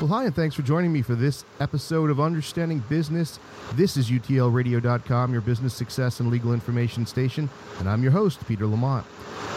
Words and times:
Well, 0.00 0.08
hi, 0.08 0.24
and 0.24 0.34
thanks 0.34 0.56
for 0.56 0.62
joining 0.62 0.94
me 0.94 1.02
for 1.02 1.14
this 1.14 1.44
episode 1.60 2.08
of 2.08 2.20
Understanding 2.20 2.82
Business. 2.88 3.38
This 3.74 3.98
is 3.98 4.10
UTLRadio.com, 4.10 5.30
your 5.30 5.42
business 5.42 5.74
success 5.74 6.20
and 6.20 6.30
legal 6.30 6.54
information 6.54 7.04
station, 7.04 7.50
and 7.78 7.86
I'm 7.86 8.02
your 8.02 8.10
host, 8.10 8.40
Peter 8.48 8.66
Lamont. 8.66 9.04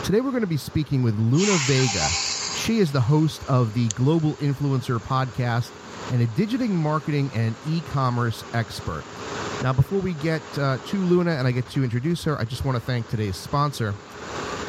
Today 0.04 0.20
we're 0.20 0.32
going 0.32 0.42
to 0.42 0.48
be 0.48 0.58
speaking 0.58 1.02
with 1.02 1.18
Luna 1.18 1.58
Vega. 1.66 2.10
She 2.58 2.80
is 2.80 2.92
the 2.92 3.00
host 3.00 3.42
of 3.50 3.74
the 3.74 3.88
Global 3.96 4.34
Influencer 4.34 5.00
podcast 5.00 5.72
and 6.12 6.22
a 6.22 6.26
digital 6.36 6.68
marketing 6.68 7.32
and 7.34 7.56
e 7.70 7.80
commerce 7.92 8.44
expert. 8.54 9.06
Now, 9.64 9.72
before 9.72 10.00
we 10.00 10.12
get 10.16 10.42
uh, 10.58 10.76
to 10.76 10.98
Luna 10.98 11.32
and 11.32 11.48
I 11.48 11.52
get 11.52 11.70
to 11.70 11.86
introduce 11.86 12.22
her, 12.26 12.38
I 12.38 12.44
just 12.44 12.66
want 12.66 12.76
to 12.76 12.82
thank 12.82 13.08
today's 13.08 13.38
sponsor. 13.38 13.94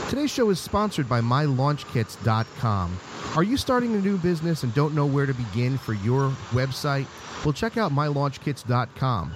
Today's 0.09 0.31
show 0.31 0.51
is 0.51 0.61
sponsored 0.61 1.09
by 1.09 1.21
MyLaunchKits.com. 1.21 2.97
Are 3.37 3.43
you 3.43 3.57
starting 3.57 3.95
a 3.97 4.01
new 4.01 4.17
business 4.17 4.63
and 4.63 4.73
don't 4.75 4.95
know 4.95 5.07
where 5.07 5.27
to 5.27 5.35
begin 5.35 5.77
for 5.77 5.93
your 5.93 6.31
website? 6.53 7.07
Well, 7.45 7.53
check 7.53 7.77
out 7.77 7.91
MyLaunchKits.com. 7.91 9.33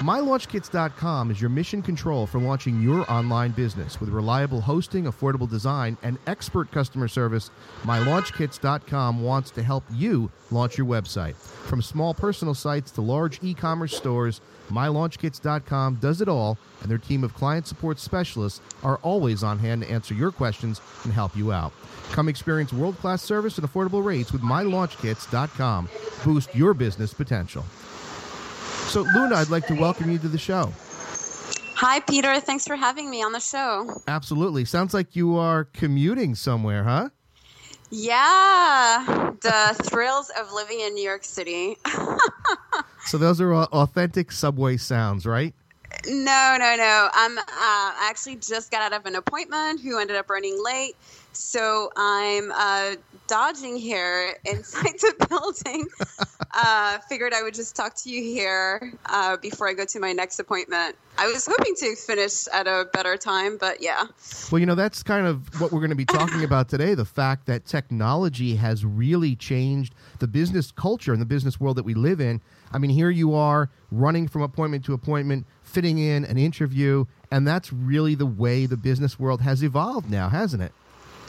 MyLaunchKits.com 0.00 1.30
is 1.30 1.40
your 1.40 1.48
mission 1.48 1.80
control 1.80 2.26
for 2.26 2.38
launching 2.38 2.82
your 2.82 3.10
online 3.10 3.52
business 3.52 3.98
with 3.98 4.10
reliable 4.10 4.60
hosting, 4.60 5.04
affordable 5.04 5.48
design, 5.48 5.96
and 6.02 6.18
expert 6.26 6.70
customer 6.70 7.08
service. 7.08 7.50
MyLaunchKits.com 7.84 9.22
wants 9.22 9.50
to 9.52 9.62
help 9.62 9.84
you 9.90 10.30
launch 10.50 10.76
your 10.76 10.86
website. 10.86 11.34
From 11.34 11.80
small 11.80 12.12
personal 12.12 12.52
sites 12.52 12.90
to 12.92 13.00
large 13.00 13.42
e 13.42 13.54
commerce 13.54 13.96
stores, 13.96 14.42
MyLaunchKits.com 14.68 15.94
does 15.94 16.20
it 16.20 16.28
all, 16.28 16.58
and 16.82 16.90
their 16.90 16.98
team 16.98 17.24
of 17.24 17.32
client 17.32 17.66
support 17.66 17.98
specialists 17.98 18.60
are 18.82 18.98
always 18.98 19.42
on 19.42 19.58
hand 19.58 19.80
to 19.80 19.90
answer 19.90 20.12
your 20.12 20.30
questions 20.30 20.78
and 21.04 21.12
help 21.14 21.34
you 21.34 21.52
out. 21.52 21.72
Come 22.12 22.28
experience 22.28 22.70
world 22.70 22.98
class 22.98 23.22
service 23.22 23.56
and 23.56 23.66
affordable 23.66 24.04
rates 24.04 24.30
with 24.30 24.42
MyLaunchKits.com. 24.42 25.88
Boost 26.22 26.54
your 26.54 26.74
business 26.74 27.14
potential. 27.14 27.64
So, 28.88 29.02
Luna, 29.02 29.36
I'd 29.36 29.50
like 29.50 29.66
to 29.66 29.74
welcome 29.74 30.10
you 30.10 30.18
to 30.18 30.28
the 30.28 30.38
show. 30.38 30.72
Hi, 31.74 32.00
Peter. 32.00 32.40
Thanks 32.40 32.66
for 32.66 32.76
having 32.76 33.10
me 33.10 33.22
on 33.22 33.32
the 33.32 33.40
show. 33.40 34.00
Absolutely. 34.08 34.64
Sounds 34.64 34.94
like 34.94 35.14
you 35.14 35.36
are 35.36 35.64
commuting 35.64 36.34
somewhere, 36.34 36.84
huh? 36.84 37.10
Yeah, 37.90 39.32
the 39.42 39.76
thrills 39.84 40.30
of 40.40 40.52
living 40.52 40.80
in 40.80 40.94
New 40.94 41.04
York 41.04 41.24
City. 41.24 41.76
so, 43.06 43.18
those 43.18 43.40
are 43.40 43.52
authentic 43.54 44.32
subway 44.32 44.76
sounds, 44.76 45.26
right? 45.26 45.54
No, 46.06 46.56
no, 46.58 46.76
no. 46.76 47.08
I'm 47.12 47.38
uh, 47.38 47.42
I 47.48 48.08
actually 48.08 48.36
just 48.36 48.70
got 48.70 48.80
out 48.80 48.98
of 48.98 49.06
an 49.06 49.16
appointment 49.16 49.80
who 49.80 49.98
ended 49.98 50.16
up 50.16 50.30
running 50.30 50.62
late. 50.62 50.96
So 51.36 51.90
I'm 51.96 52.50
uh, 52.52 52.96
dodging 53.26 53.76
here 53.76 54.36
inside 54.44 54.98
the 54.98 55.26
building. 55.28 55.86
uh, 56.52 56.98
figured 57.08 57.34
I 57.34 57.42
would 57.42 57.54
just 57.54 57.76
talk 57.76 57.94
to 57.96 58.10
you 58.10 58.22
here 58.22 58.92
uh, 59.06 59.36
before 59.36 59.68
I 59.68 59.74
go 59.74 59.84
to 59.84 60.00
my 60.00 60.12
next 60.12 60.38
appointment. 60.38 60.96
I 61.18 61.26
was 61.28 61.46
hoping 61.46 61.74
to 61.76 61.94
finish 61.96 62.46
at 62.48 62.66
a 62.66 62.88
better 62.92 63.16
time, 63.16 63.58
but 63.58 63.82
yeah. 63.82 64.04
Well, 64.50 64.58
you 64.58 64.66
know, 64.66 64.74
that's 64.74 65.02
kind 65.02 65.26
of 65.26 65.60
what 65.60 65.72
we're 65.72 65.80
going 65.80 65.90
to 65.90 65.96
be 65.96 66.04
talking 66.04 66.44
about 66.44 66.68
today 66.68 66.94
the 66.94 67.04
fact 67.04 67.46
that 67.46 67.66
technology 67.66 68.56
has 68.56 68.84
really 68.84 69.36
changed 69.36 69.94
the 70.18 70.26
business 70.26 70.70
culture 70.70 71.12
and 71.12 71.20
the 71.20 71.26
business 71.26 71.60
world 71.60 71.76
that 71.76 71.84
we 71.84 71.94
live 71.94 72.20
in. 72.20 72.40
I 72.72 72.78
mean, 72.78 72.90
here 72.90 73.10
you 73.10 73.34
are 73.34 73.70
running 73.90 74.28
from 74.28 74.42
appointment 74.42 74.84
to 74.86 74.92
appointment, 74.94 75.46
fitting 75.62 75.98
in 75.98 76.24
an 76.24 76.38
interview, 76.38 77.04
and 77.30 77.46
that's 77.46 77.72
really 77.72 78.14
the 78.14 78.26
way 78.26 78.66
the 78.66 78.76
business 78.76 79.18
world 79.18 79.40
has 79.42 79.62
evolved 79.62 80.10
now, 80.10 80.28
hasn't 80.28 80.62
it? 80.62 80.72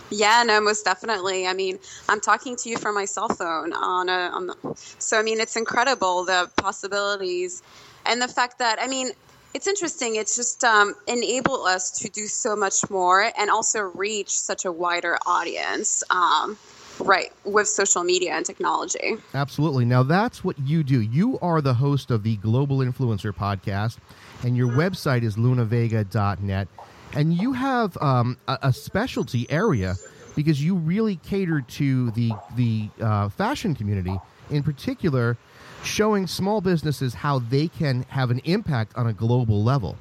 Yeah, 0.10 0.44
no, 0.46 0.62
most 0.62 0.86
definitely. 0.86 1.48
I 1.48 1.54
mean, 1.54 1.80
I'm 2.08 2.22
talking 2.22 2.56
to 2.58 2.70
you 2.70 2.78
from 2.78 2.96
my 2.96 3.06
cell 3.06 3.30
phone 3.30 3.74
on 3.74 4.10
a, 4.10 4.30
on 4.34 4.48
the, 4.48 4.56
so 5.00 5.20
I 5.20 5.24
mean, 5.24 5.40
it's 5.40 5.56
incredible 5.56 6.26
the 6.26 6.50
possibilities 6.56 7.62
and 8.06 8.22
the 8.22 8.28
fact 8.28 8.60
that 8.60 8.80
I 8.82 8.88
mean, 8.88 9.12
it's 9.54 9.68
interesting. 9.68 10.16
It's 10.16 10.36
just 10.36 10.64
um, 10.64 10.94
enable 11.08 11.66
us 11.66 11.92
to 12.00 12.10
do 12.10 12.28
so 12.28 12.56
much 12.56 12.90
more 12.90 13.32
and 13.38 13.50
also 13.50 13.82
reach 13.82 14.30
such 14.30 14.66
a 14.66 14.72
wider 14.72 15.18
audience. 15.26 16.04
Um, 16.10 16.58
right 17.00 17.32
with 17.44 17.68
social 17.68 18.04
media 18.04 18.34
and 18.34 18.44
technology 18.44 19.18
absolutely 19.36 19.86
now 19.86 20.02
that's 20.02 20.44
what 20.44 20.58
you 20.58 20.84
do 20.84 21.00
you 21.00 21.38
are 21.44 21.62
the 21.62 21.76
host 21.76 22.10
of 22.10 22.24
the 22.24 22.36
global 22.38 22.80
influencer 22.80 23.32
podcast 23.32 23.98
and 24.44 24.58
your 24.58 24.68
website 24.70 25.22
is 25.22 25.36
lunavega.net 25.38 26.68
and 27.18 27.34
you 27.34 27.52
have 27.52 27.98
um, 27.98 28.38
a, 28.48 28.60
a, 28.62 28.74
specialty 28.74 29.50
area 29.50 29.96
because 30.36 30.64
you 30.64 30.76
really 30.76 31.16
cater 31.18 31.62
to 31.62 32.12
the 32.12 32.32
the 32.56 32.90
uh, 33.02 33.28
fashion 33.30 33.74
community, 33.74 34.16
in 34.52 34.62
particular, 34.62 35.36
showing 35.84 36.28
small 36.28 36.62
businesses 36.62 37.16
how 37.16 37.40
they 37.40 37.68
can 37.68 38.04
have 38.10 38.30
an 38.30 38.40
impact 38.46 38.96
on 38.96 39.08
a 39.08 39.14
global 39.14 39.64
level. 39.64 39.98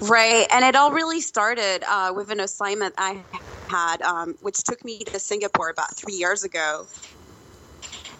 Right, 0.00 0.46
and 0.50 0.64
it 0.64 0.76
all 0.76 0.92
really 0.92 1.20
started 1.20 1.82
uh, 1.88 2.12
with 2.14 2.30
an 2.30 2.40
assignment 2.40 2.94
I 2.98 3.22
had, 3.68 4.02
um, 4.02 4.34
which 4.42 4.62
took 4.64 4.84
me 4.84 4.98
to 4.98 5.18
Singapore 5.18 5.70
about 5.70 5.96
three 5.96 6.14
years 6.14 6.44
ago, 6.44 6.86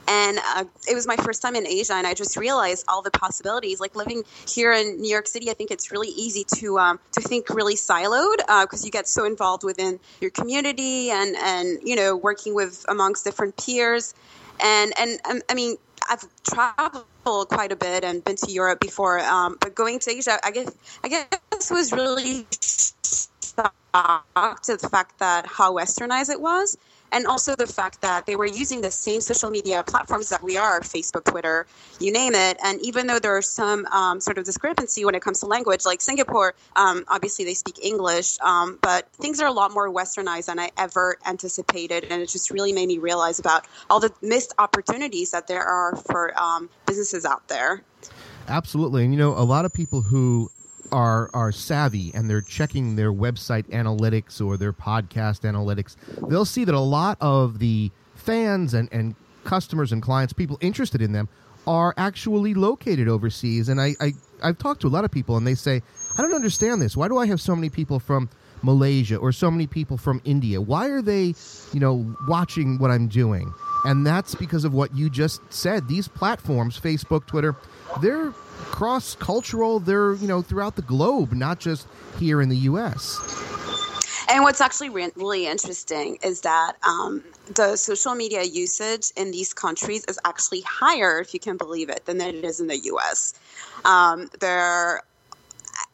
and 0.09 0.39
uh, 0.39 0.65
it 0.89 0.95
was 0.95 1.07
my 1.07 1.17
first 1.17 1.43
time 1.43 1.55
in 1.55 1.67
Asia, 1.67 1.95
and 1.95 2.07
I 2.07 2.15
just 2.15 2.37
realized 2.37 2.85
all 2.89 3.03
the 3.03 3.11
possibilities. 3.11 3.81
Like 3.81 3.97
living 3.97 4.23
here 4.49 4.73
in 4.73 5.01
New 5.01 5.11
York 5.11 5.27
City, 5.27 5.51
I 5.51 5.55
think 5.55 5.71
it's 5.71 5.91
really 5.91 6.09
easy 6.09 6.45
to 6.57 6.79
um, 6.79 7.01
to 7.13 7.21
think 7.21 7.51
really 7.51 7.77
siloed 7.77 8.39
because 8.39 8.83
uh, 8.83 8.87
you 8.87 8.91
get 8.91 9.09
so 9.09 9.25
involved 9.25 9.65
within 9.65 9.99
your 10.21 10.31
community 10.31 11.11
and 11.11 11.37
and 11.37 11.79
you 11.83 11.97
know 11.97 12.17
working 12.17 12.55
with 12.55 12.85
amongst 12.89 13.25
different 13.25 13.57
peers, 13.57 14.15
and 14.61 14.93
and 14.99 15.21
um, 15.29 15.41
I 15.49 15.55
mean 15.55 15.77
I've 16.09 16.25
traveled 16.43 17.49
quite 17.49 17.73
a 17.73 17.77
bit 17.77 18.05
and 18.05 18.25
been 18.25 18.37
to 18.37 18.51
Europe 18.51 18.81
before, 18.81 19.21
um, 19.21 19.57
but 19.61 19.75
going 19.75 19.99
to 20.01 20.11
Asia, 20.11 20.39
I 20.43 20.51
guess 20.51 20.75
I 21.05 21.09
guess 21.09 21.71
was 21.71 21.93
really 21.93 22.47
shocked 22.53 24.65
to 24.65 24.77
the 24.77 24.89
fact 24.91 25.19
that 25.19 25.47
how 25.47 25.75
westernized 25.75 26.31
it 26.31 26.41
was 26.41 26.77
and 27.13 27.27
also 27.27 27.55
the 27.55 27.67
fact 27.67 28.01
that 28.01 28.27
they 28.27 28.37
were 28.37 28.47
using 28.47 28.81
the 28.81 28.91
same 28.91 29.21
social 29.21 29.51
media 29.51 29.83
platforms 29.83 30.29
that 30.29 30.43
we 30.43 30.57
are 30.57 30.81
facebook 30.81 31.25
twitter 31.25 31.67
you 32.01 32.11
name 32.13 32.35
it. 32.35 32.59
And 32.65 32.81
even 32.81 33.07
though 33.07 33.19
there 33.19 33.37
are 33.37 33.43
some 33.43 33.87
um, 33.87 34.21
sort 34.21 34.39
of 34.39 34.45
discrepancy 34.45 35.05
when 35.05 35.15
it 35.15 35.23
comes 35.23 35.41
to 35.41 35.47
language 35.47 35.85
like 35.85 36.01
singapore 36.01 36.55
um, 36.77 37.05
obviously 37.09 37.45
they 37.45 37.55
speak 37.55 37.85
english 37.85 38.39
um, 38.41 38.79
but 38.83 39.09
things 39.13 39.41
are 39.41 39.47
a 39.47 39.53
lot 39.53 39.73
more 39.73 39.89
westernized 39.89 40.47
than 40.47 40.59
i 40.59 40.71
ever 40.77 41.19
anticipated. 41.27 42.05
And 42.11 42.23
it 42.23 42.29
just 42.29 42.51
really 42.51 42.73
made 42.73 42.89
me 42.89 42.99
realize 42.99 43.39
about 43.39 43.67
all 43.91 44.01
the 44.01 44.13
missed 44.23 44.55
opportunities 44.59 45.31
that 45.31 45.47
there 45.47 45.63
are 45.63 45.97
for 45.97 46.39
um, 46.39 46.69
businesses 46.87 47.25
out 47.25 47.49
there. 47.49 47.83
Absolutely. 48.49 49.05
And 49.05 49.13
you 49.13 49.19
know 49.19 49.33
a 49.33 49.45
lot 49.45 49.65
of 49.65 49.73
people 49.73 50.03
who 50.03 50.51
are 50.93 51.31
are 51.35 51.51
savvy 51.51 52.13
and 52.15 52.29
they're 52.29 52.43
checking 52.43 52.97
their 52.97 53.13
website 53.13 53.65
analytics 53.71 54.45
or 54.45 54.57
their 54.57 54.73
podcast 54.73 55.41
analytics, 55.41 55.97
they'll 56.29 56.45
see 56.45 56.65
that 56.65 56.75
a 56.75 56.81
lot 56.81 57.17
of 57.21 57.59
the 57.59 57.91
fans 58.15 58.75
and, 58.75 58.89
and 58.93 59.15
customers 59.45 59.93
and 59.93 60.03
clients, 60.03 60.33
people 60.33 60.59
interested 60.61 61.03
in 61.03 61.13
them, 61.13 61.29
are 61.67 61.95
actually 61.97 62.55
located 62.55 63.09
overseas. 63.09 63.69
And 63.69 63.81
I, 63.81 63.95
I 64.01 64.13
I've 64.43 64.59
talked 64.59 64.81
to 64.83 64.89
a 64.89 64.91
lot 64.91 65.05
of 65.05 65.11
people 65.11 65.37
and 65.37 65.47
they 65.47 65.55
say, 65.55 65.83
I 66.19 66.23
don't 66.23 66.35
understand 66.35 66.83
this. 66.83 66.97
Why 66.97 67.09
do 67.09 67.19
I 67.19 67.27
have 67.27 67.41
so 67.41 67.55
many 67.55 67.71
people 67.71 67.99
from 67.99 68.29
Malaysia 68.63 69.17
or 69.17 69.33
so 69.33 69.51
many 69.51 69.67
people 69.67 69.97
from 69.97 70.21
India? 70.25 70.61
Why 70.61 70.89
are 70.89 71.03
they, 71.03 71.35
you 71.73 71.81
know, 71.81 72.15
watching 72.29 72.79
what 72.79 72.91
I'm 72.91 73.09
doing? 73.09 73.53
And 73.85 74.07
that's 74.07 74.35
because 74.35 74.65
of 74.65 74.73
what 74.73 74.95
you 74.95 75.11
just 75.11 75.41
said. 75.53 75.89
These 75.89 76.09
platforms, 76.09 76.79
Facebook, 76.79 77.27
Twitter, 77.27 77.57
they're 78.01 78.31
cross 78.31 79.15
cultural. 79.15 79.79
They're 79.79 80.15
you 80.15 80.27
know 80.27 80.43
throughout 80.43 80.77
the 80.77 80.83
globe, 80.83 81.33
not 81.33 81.61
just 81.61 81.87
here 82.19 82.41
in 82.41 82.49
the 82.49 82.57
U.S. 82.57 83.21
And 84.29 84.45
what's 84.45 84.61
actually 84.61 84.89
re- 84.89 85.11
really 85.15 85.47
interesting 85.47 86.19
is 86.23 86.41
that 86.41 86.77
um, 86.87 87.23
the 87.55 87.77
social 87.77 88.15
media 88.15 88.43
usage 88.45 89.11
in 89.17 89.31
these 89.31 89.53
countries 89.53 90.05
is 90.07 90.19
actually 90.25 90.63
higher, 90.63 91.21
if 91.21 91.35
you 91.35 91.41
can 91.41 91.57
believe 91.57 91.91
it, 91.91 92.07
than 92.07 92.21
it 92.21 92.37
is 92.37 92.61
in 92.61 92.69
the 92.69 92.79
U.S. 92.79 93.35
Um, 93.85 94.31
there 94.41 95.03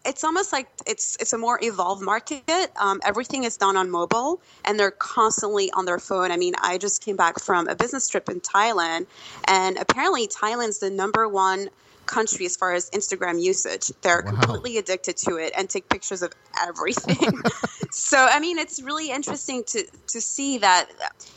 it's 0.05 0.25
almost 0.25 0.53
like 0.53 0.69
it's 0.87 1.17
it's 1.21 1.33
a 1.33 1.39
more 1.39 1.59
evolved 1.63 2.03
market. 2.03 2.71
Um, 2.81 3.01
everything 3.05 3.45
is 3.45 3.57
done 3.57 3.77
on 3.77 3.91
mobile, 3.91 4.41
and 4.65 4.79
they're 4.79 4.91
constantly 4.91 5.71
on 5.73 5.85
their 5.85 5.99
phone. 5.99 6.31
I 6.31 6.37
mean, 6.37 6.55
I 6.63 6.79
just 6.79 7.05
came 7.05 7.17
back 7.17 7.41
from 7.41 7.69
a 7.69 7.75
business 7.75 8.09
trip 8.09 8.29
in 8.29 8.41
Thailand, 8.41 9.07
and 9.47 9.77
apparently 9.77 10.27
Thailand's 10.29 10.79
the 10.79 10.91
number 10.91 11.29
one 11.29 11.69
country 12.09 12.47
as 12.47 12.57
far 12.57 12.73
as 12.73 12.91
Instagram 12.91 13.41
usage. 13.41 13.93
They're 14.03 14.23
wow. 14.25 14.33
completely 14.33 14.79
addicted 14.79 15.17
to 15.19 15.37
it 15.37 15.53
and 15.57 15.71
take 15.71 15.89
pictures 15.89 16.23
of 16.23 16.33
everything. 16.61 17.41
so 17.93 18.19
I 18.19 18.41
mean, 18.41 18.59
it's 18.59 18.83
really 18.83 19.11
interesting 19.11 19.63
to 19.69 19.85
to 20.09 20.21
see 20.21 20.59
that 20.59 20.89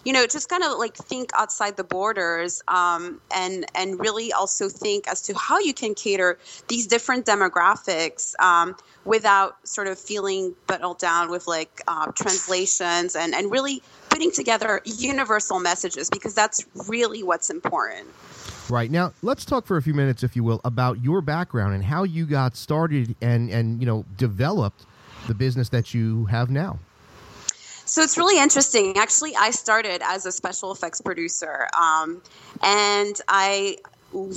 you 0.05 0.13
know 0.13 0.25
just 0.25 0.49
kind 0.49 0.63
of 0.63 0.79
like 0.79 0.95
think 0.95 1.31
outside 1.37 1.77
the 1.77 1.83
borders 1.83 2.63
um, 2.67 3.21
and 3.35 3.65
and 3.75 3.99
really 3.99 4.33
also 4.33 4.69
think 4.69 5.07
as 5.07 5.21
to 5.23 5.37
how 5.37 5.59
you 5.59 5.73
can 5.73 5.93
cater 5.93 6.39
these 6.67 6.87
different 6.87 7.25
demographics. 7.25 8.33
Um, 8.39 8.75
without 9.03 9.67
sort 9.67 9.87
of 9.87 9.97
feeling 9.97 10.53
bottled 10.67 10.99
down 10.99 11.31
with 11.31 11.47
like 11.47 11.81
uh, 11.87 12.11
translations 12.11 13.15
and, 13.15 13.33
and 13.33 13.51
really 13.51 13.81
putting 14.09 14.31
together 14.31 14.81
universal 14.85 15.59
messages 15.59 16.09
because 16.09 16.35
that's 16.35 16.65
really 16.87 17.23
what's 17.23 17.49
important. 17.49 18.07
Right. 18.71 18.89
Now, 18.89 19.11
let's 19.21 19.43
talk 19.43 19.65
for 19.65 19.75
a 19.75 19.81
few 19.81 19.93
minutes, 19.93 20.23
if 20.23 20.33
you 20.33 20.45
will, 20.45 20.61
about 20.63 21.03
your 21.03 21.19
background 21.19 21.73
and 21.73 21.83
how 21.83 22.03
you 22.03 22.25
got 22.25 22.55
started 22.55 23.13
and, 23.21 23.49
and 23.49 23.81
you 23.81 23.85
know, 23.85 24.05
developed 24.15 24.85
the 25.27 25.33
business 25.33 25.67
that 25.69 25.93
you 25.93 26.25
have 26.27 26.49
now. 26.49 26.79
So 27.85 28.01
it's 28.01 28.17
really 28.17 28.41
interesting. 28.41 28.97
Actually, 28.97 29.35
I 29.35 29.51
started 29.51 30.01
as 30.01 30.25
a 30.25 30.31
special 30.31 30.71
effects 30.71 31.01
producer, 31.01 31.67
um, 31.77 32.21
and 32.63 33.19
I 33.27 33.75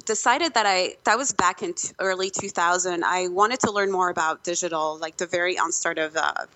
decided 0.05 0.55
that 0.55 0.67
I 0.67 0.97
that 1.05 1.17
was 1.17 1.31
back 1.33 1.63
in 1.63 1.75
t- 1.75 1.91
early 2.01 2.31
2000. 2.31 3.05
I 3.05 3.29
wanted 3.29 3.61
to 3.61 3.71
learn 3.71 3.93
more 3.93 4.09
about 4.09 4.43
digital, 4.43 4.99
like 4.99 5.17
the 5.19 5.27
very 5.27 5.55
onstart 5.55 6.05
of 6.05 6.17
uh, 6.17 6.47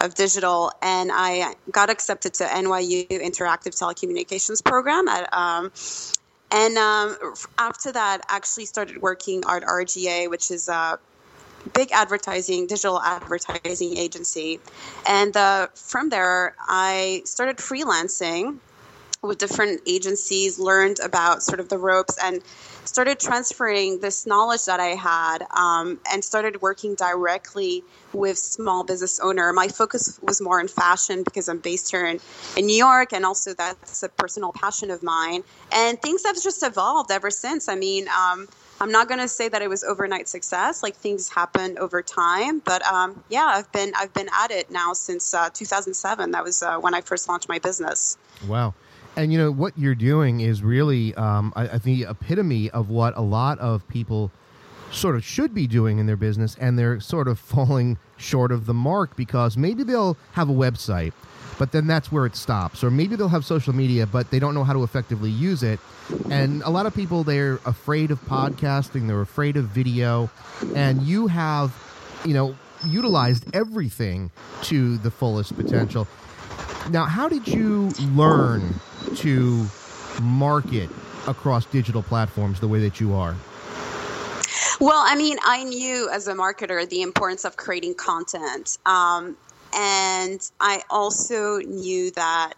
of 0.00 0.14
digital, 0.14 0.70
and 0.82 1.10
I 1.12 1.54
got 1.72 1.90
accepted 1.90 2.34
to 2.34 2.44
NYU 2.44 3.08
Interactive 3.08 3.74
Telecommunications 3.74 4.62
program 4.62 5.08
at 5.08 5.32
um, 5.34 5.72
and 6.54 6.78
um, 6.78 7.16
after 7.58 7.90
that, 7.90 8.20
actually 8.28 8.66
started 8.66 9.02
working 9.02 9.42
at 9.48 9.64
RGA, 9.64 10.30
which 10.30 10.52
is 10.52 10.68
a 10.68 11.00
big 11.72 11.90
advertising, 11.90 12.68
digital 12.68 13.00
advertising 13.00 13.96
agency. 13.96 14.60
And 15.04 15.36
uh, 15.36 15.66
from 15.74 16.10
there, 16.10 16.54
I 16.60 17.22
started 17.24 17.56
freelancing 17.56 18.58
with 19.28 19.38
different 19.38 19.80
agencies, 19.86 20.58
learned 20.58 20.98
about 21.00 21.42
sort 21.42 21.60
of 21.60 21.68
the 21.68 21.78
ropes, 21.78 22.16
and 22.22 22.42
started 22.84 23.18
transferring 23.18 24.00
this 24.00 24.26
knowledge 24.26 24.66
that 24.66 24.80
I 24.80 24.94
had 24.94 25.46
um, 25.50 25.98
and 26.12 26.22
started 26.22 26.62
working 26.62 26.94
directly 26.94 27.82
with 28.12 28.38
small 28.38 28.84
business 28.84 29.18
owner. 29.20 29.52
My 29.52 29.68
focus 29.68 30.18
was 30.22 30.40
more 30.40 30.60
in 30.60 30.68
fashion 30.68 31.22
because 31.22 31.48
I'm 31.48 31.58
based 31.58 31.90
here 31.90 32.06
in, 32.06 32.20
in 32.56 32.66
New 32.66 32.76
York, 32.76 33.12
and 33.12 33.24
also 33.24 33.54
that's 33.54 34.02
a 34.02 34.08
personal 34.08 34.52
passion 34.52 34.90
of 34.90 35.02
mine. 35.02 35.42
And 35.72 36.00
things 36.00 36.24
have 36.24 36.40
just 36.40 36.62
evolved 36.62 37.10
ever 37.10 37.30
since. 37.30 37.68
I 37.68 37.74
mean, 37.74 38.06
um, 38.08 38.48
I'm 38.80 38.90
not 38.90 39.08
going 39.08 39.20
to 39.20 39.28
say 39.28 39.48
that 39.48 39.62
it 39.62 39.68
was 39.68 39.84
overnight 39.84 40.28
success. 40.28 40.82
Like 40.82 40.96
things 40.96 41.28
happen 41.28 41.78
over 41.78 42.02
time, 42.02 42.60
but 42.60 42.84
um, 42.84 43.22
yeah, 43.28 43.44
I've 43.44 43.70
been 43.72 43.92
I've 43.96 44.12
been 44.12 44.28
at 44.32 44.50
it 44.50 44.70
now 44.70 44.92
since 44.92 45.32
uh, 45.32 45.50
2007. 45.50 46.32
That 46.32 46.44
was 46.44 46.62
uh, 46.62 46.78
when 46.78 46.94
I 46.94 47.00
first 47.00 47.28
launched 47.28 47.48
my 47.48 47.58
business. 47.58 48.16
Wow. 48.46 48.74
And 49.16 49.32
you 49.32 49.38
know 49.38 49.50
what 49.50 49.78
you're 49.78 49.94
doing 49.94 50.40
is 50.40 50.62
really, 50.62 51.14
um, 51.14 51.52
I, 51.54 51.62
I 51.62 51.78
think, 51.78 51.98
the 51.98 52.10
epitome 52.10 52.70
of 52.70 52.90
what 52.90 53.16
a 53.16 53.20
lot 53.20 53.58
of 53.60 53.86
people 53.88 54.32
sort 54.90 55.16
of 55.16 55.24
should 55.24 55.54
be 55.54 55.66
doing 55.66 55.98
in 55.98 56.06
their 56.06 56.16
business, 56.16 56.56
and 56.60 56.78
they're 56.78 57.00
sort 57.00 57.28
of 57.28 57.38
falling 57.54 57.98
short 58.16 58.52
of 58.52 58.66
the 58.66 58.74
mark 58.74 59.16
because 59.16 59.56
maybe 59.56 59.82
they'll 59.82 60.16
have 60.32 60.48
a 60.48 60.52
website, 60.52 61.12
but 61.58 61.72
then 61.72 61.86
that's 61.86 62.10
where 62.10 62.26
it 62.26 62.36
stops, 62.36 62.82
or 62.82 62.90
maybe 62.90 63.16
they'll 63.16 63.28
have 63.28 63.44
social 63.44 63.74
media, 63.74 64.06
but 64.06 64.30
they 64.30 64.38
don't 64.38 64.54
know 64.54 64.64
how 64.64 64.72
to 64.72 64.82
effectively 64.82 65.30
use 65.30 65.62
it. 65.62 65.78
And 66.30 66.62
a 66.62 66.70
lot 66.70 66.86
of 66.86 66.94
people 66.94 67.24
they're 67.24 67.60
afraid 67.64 68.10
of 68.10 68.20
podcasting, 68.26 69.06
they're 69.06 69.20
afraid 69.20 69.56
of 69.56 69.66
video, 69.66 70.30
and 70.74 71.02
you 71.02 71.28
have, 71.28 71.72
you 72.24 72.34
know, 72.34 72.56
utilized 72.86 73.54
everything 73.54 74.30
to 74.62 74.98
the 74.98 75.10
fullest 75.10 75.56
potential. 75.56 76.06
Now, 76.90 77.06
how 77.06 77.28
did 77.28 77.48
you 77.48 77.88
learn 78.14 78.74
to 79.16 79.66
market 80.22 80.90
across 81.26 81.64
digital 81.66 82.02
platforms 82.02 82.60
the 82.60 82.68
way 82.68 82.80
that 82.80 83.00
you 83.00 83.14
are? 83.14 83.34
Well, 84.80 85.02
I 85.04 85.14
mean, 85.16 85.38
I 85.44 85.64
knew 85.64 86.10
as 86.10 86.28
a 86.28 86.34
marketer 86.34 86.88
the 86.88 87.02
importance 87.02 87.44
of 87.44 87.56
creating 87.56 87.94
content. 87.94 88.76
Um, 88.84 89.36
and 89.74 90.40
I 90.60 90.82
also 90.90 91.58
knew 91.58 92.10
that 92.12 92.52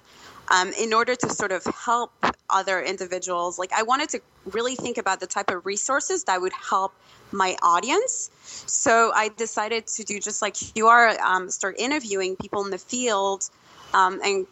um, 0.49 0.73
in 0.79 0.93
order 0.93 1.15
to 1.15 1.31
sort 1.31 1.53
of 1.53 1.65
help 1.65 2.13
other 2.51 2.81
individuals, 2.81 3.59
like 3.59 3.73
I 3.73 3.83
wanted 3.83 4.09
to 4.11 4.21
really 4.47 4.75
think 4.75 4.99
about 4.99 5.21
the 5.21 5.27
type 5.27 5.51
of 5.51 5.67
resources 5.67 6.25
that 6.25 6.41
would 6.41 6.53
help 6.53 6.93
my 7.33 7.57
audience. 7.63 8.31
So 8.67 9.13
I 9.15 9.29
decided 9.29 9.87
to 9.89 10.05
do 10.05 10.19
just 10.19 10.43
like 10.43 10.57
you 10.77 10.89
are, 10.89 11.09
um, 11.21 11.51
start 11.51 11.77
interviewing 11.79 12.37
people 12.37 12.65
in 12.65 12.71
the 12.71 12.79
field 12.79 13.49
um, 13.97 14.21
and 14.23 14.47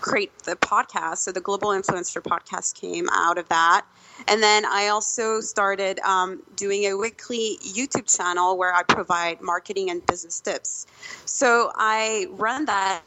create 0.00 0.36
the 0.40 0.56
podcast. 0.56 1.18
So 1.18 1.32
the 1.32 1.40
Global 1.40 1.68
Influencer 1.68 2.22
podcast 2.22 2.74
came 2.74 3.08
out 3.10 3.38
of 3.38 3.48
that. 3.48 3.86
And 4.28 4.42
then 4.42 4.64
I 4.64 4.88
also 4.88 5.40
started 5.40 5.98
um, 6.00 6.42
doing 6.54 6.84
a 6.84 6.94
weekly 6.94 7.58
YouTube 7.62 8.14
channel 8.14 8.56
where 8.56 8.72
I 8.72 8.82
provide 8.82 9.40
marketing 9.40 9.90
and 9.90 10.04
business 10.06 10.40
tips. 10.40 10.86
So 11.24 11.72
I 11.74 12.26
run 12.30 12.66
that 12.66 13.02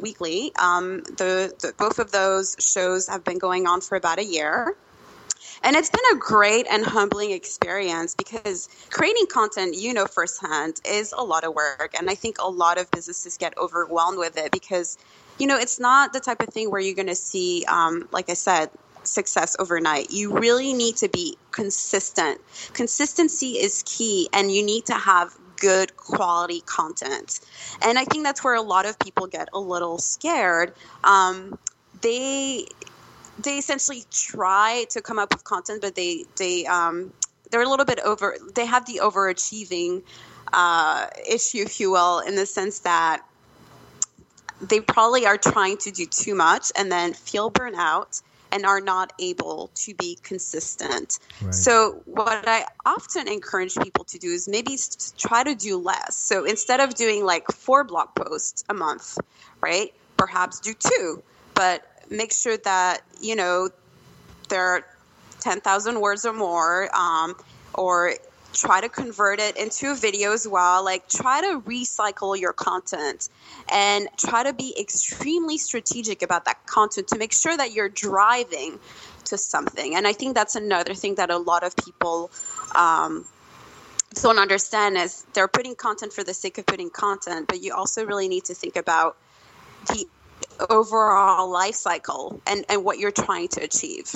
weekly. 0.00 0.52
Um, 0.56 1.02
the, 1.04 1.54
the, 1.60 1.72
both 1.78 1.98
of 1.98 2.12
those 2.12 2.56
shows 2.58 3.08
have 3.08 3.24
been 3.24 3.38
going 3.38 3.66
on 3.66 3.80
for 3.80 3.96
about 3.96 4.18
a 4.18 4.24
year. 4.24 4.76
And 5.64 5.76
it's 5.76 5.90
been 5.90 6.04
a 6.12 6.16
great 6.16 6.66
and 6.70 6.84
humbling 6.84 7.32
experience 7.32 8.14
because 8.14 8.68
creating 8.90 9.26
content, 9.32 9.74
you 9.74 9.92
know, 9.94 10.06
firsthand 10.06 10.80
is 10.84 11.12
a 11.16 11.24
lot 11.24 11.42
of 11.42 11.54
work. 11.54 11.94
And 11.98 12.10
I 12.10 12.14
think 12.14 12.36
a 12.38 12.48
lot 12.48 12.78
of 12.78 12.90
businesses 12.90 13.36
get 13.36 13.56
overwhelmed 13.58 14.18
with 14.18 14.36
it 14.36 14.52
because 14.52 14.98
you 15.38 15.46
know, 15.46 15.58
it's 15.58 15.80
not 15.80 16.12
the 16.12 16.20
type 16.20 16.40
of 16.40 16.48
thing 16.48 16.70
where 16.70 16.80
you're 16.80 16.94
going 16.94 17.08
to 17.08 17.14
see, 17.14 17.64
um, 17.68 18.08
like 18.12 18.30
I 18.30 18.34
said, 18.34 18.70
success 19.02 19.56
overnight. 19.58 20.10
You 20.10 20.32
really 20.32 20.72
need 20.72 20.96
to 20.98 21.08
be 21.08 21.36
consistent. 21.50 22.40
Consistency 22.72 23.52
is 23.52 23.82
key, 23.86 24.28
and 24.32 24.50
you 24.52 24.62
need 24.62 24.86
to 24.86 24.94
have 24.94 25.36
good 25.56 25.96
quality 25.96 26.60
content. 26.62 27.40
And 27.82 27.98
I 27.98 28.04
think 28.04 28.24
that's 28.24 28.42
where 28.42 28.54
a 28.54 28.62
lot 28.62 28.86
of 28.86 28.98
people 28.98 29.26
get 29.26 29.48
a 29.52 29.58
little 29.58 29.98
scared. 29.98 30.72
Um, 31.02 31.58
they 32.00 32.66
they 33.38 33.58
essentially 33.58 34.04
try 34.10 34.86
to 34.90 35.02
come 35.02 35.18
up 35.18 35.32
with 35.32 35.44
content, 35.44 35.80
but 35.80 35.94
they 35.94 36.24
they 36.36 36.66
um, 36.66 37.12
they're 37.50 37.62
a 37.62 37.68
little 37.68 37.86
bit 37.86 38.00
over. 38.00 38.36
They 38.54 38.66
have 38.66 38.86
the 38.86 39.00
overachieving 39.02 40.02
uh, 40.52 41.06
issue, 41.28 41.58
if 41.58 41.80
you 41.80 41.90
will, 41.90 42.20
in 42.20 42.36
the 42.36 42.46
sense 42.46 42.80
that 42.80 43.22
they 44.60 44.80
probably 44.80 45.26
are 45.26 45.36
trying 45.36 45.76
to 45.78 45.90
do 45.90 46.06
too 46.06 46.34
much 46.34 46.70
and 46.76 46.90
then 46.90 47.12
feel 47.12 47.50
burnout 47.50 48.22
and 48.52 48.64
are 48.64 48.80
not 48.80 49.12
able 49.18 49.68
to 49.74 49.94
be 49.94 50.16
consistent. 50.22 51.18
Right. 51.42 51.52
So, 51.52 52.02
what 52.04 52.46
I 52.46 52.64
often 52.86 53.26
encourage 53.26 53.74
people 53.76 54.04
to 54.04 54.18
do 54.18 54.28
is 54.28 54.48
maybe 54.48 54.78
try 55.18 55.42
to 55.42 55.56
do 55.56 55.76
less. 55.76 56.16
So, 56.16 56.44
instead 56.44 56.80
of 56.80 56.94
doing 56.94 57.24
like 57.24 57.48
four 57.48 57.82
blog 57.82 58.14
posts 58.14 58.64
a 58.68 58.74
month, 58.74 59.18
right, 59.60 59.92
perhaps 60.16 60.60
do 60.60 60.72
two, 60.72 61.22
but 61.54 61.84
make 62.10 62.32
sure 62.32 62.56
that, 62.58 63.02
you 63.20 63.36
know, 63.36 63.70
there 64.48 64.66
are 64.66 64.86
10,000 65.40 66.00
words 66.00 66.24
or 66.24 66.32
more, 66.32 66.94
um, 66.94 67.34
or 67.74 68.14
try 68.52 68.80
to 68.80 68.88
convert 68.88 69.40
it 69.40 69.56
into 69.56 69.90
a 69.90 69.94
video 69.94 70.32
as 70.32 70.46
well. 70.46 70.84
Like, 70.84 71.08
try 71.08 71.40
to 71.40 71.60
recycle 71.60 72.38
your 72.38 72.52
content 72.52 73.28
and 73.70 74.08
try 74.16 74.44
to 74.44 74.52
be 74.52 74.74
extremely 74.78 75.58
strategic 75.58 76.22
about 76.22 76.44
that 76.44 76.66
content 76.66 77.08
to 77.08 77.18
make 77.18 77.32
sure 77.32 77.56
that 77.56 77.72
you're 77.72 77.88
driving 77.88 78.78
to 79.24 79.38
something. 79.38 79.96
And 79.96 80.06
I 80.06 80.12
think 80.12 80.34
that's 80.34 80.54
another 80.54 80.94
thing 80.94 81.16
that 81.16 81.30
a 81.30 81.38
lot 81.38 81.64
of 81.64 81.74
people 81.76 82.30
um, 82.74 83.24
don't 84.22 84.38
understand 84.38 84.96
is 84.96 85.24
they're 85.32 85.48
putting 85.48 85.74
content 85.74 86.12
for 86.12 86.24
the 86.24 86.34
sake 86.34 86.58
of 86.58 86.66
putting 86.66 86.90
content, 86.90 87.48
but 87.48 87.62
you 87.62 87.74
also 87.74 88.04
really 88.04 88.28
need 88.28 88.44
to 88.44 88.54
think 88.54 88.76
about 88.76 89.16
the 89.88 90.06
overall 90.70 91.50
life 91.50 91.74
cycle 91.74 92.40
and, 92.46 92.64
and 92.68 92.84
what 92.84 92.98
you're 92.98 93.10
trying 93.10 93.48
to 93.48 93.62
achieve. 93.62 94.14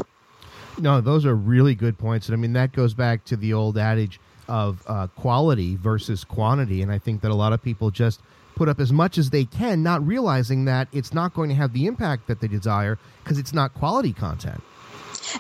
No, 0.79 1.01
those 1.01 1.27
are 1.27 1.35
really 1.35 1.75
good 1.75 1.99
points. 1.99 2.29
And 2.29 2.35
I 2.35 2.39
mean, 2.39 2.53
that 2.53 2.73
goes 2.73 2.95
back 2.95 3.25
to 3.27 3.37
the 3.37 3.53
old 3.53 3.79
adage 3.79 4.21
of 4.49 4.83
uh, 4.87 5.09
quality 5.09 5.77
versus 5.77 6.25
quantity. 6.25 6.83
And 6.83 6.91
I 6.91 6.99
think 6.99 7.21
that 7.23 7.31
a 7.31 7.35
lot 7.35 7.53
of 7.53 7.63
people 7.63 7.91
just 7.91 8.21
put 8.55 8.69
up 8.69 8.81
as 8.81 8.93
much 8.93 9.19
as 9.19 9.31
they 9.31 9.45
can, 9.45 9.83
not 9.83 10.05
realizing 10.07 10.65
that 10.65 10.89
it's 10.93 11.13
not 11.13 11.35
going 11.35 11.49
to 11.49 11.55
have 11.55 11.73
the 11.73 11.87
impact 11.87 12.27
that 12.27 12.41
they 12.41 12.49
desire 12.49 12.99
because 13.23 13.39
it's 13.39 13.53
not 13.53 13.75
quality 13.75 14.13
content. 14.13 14.61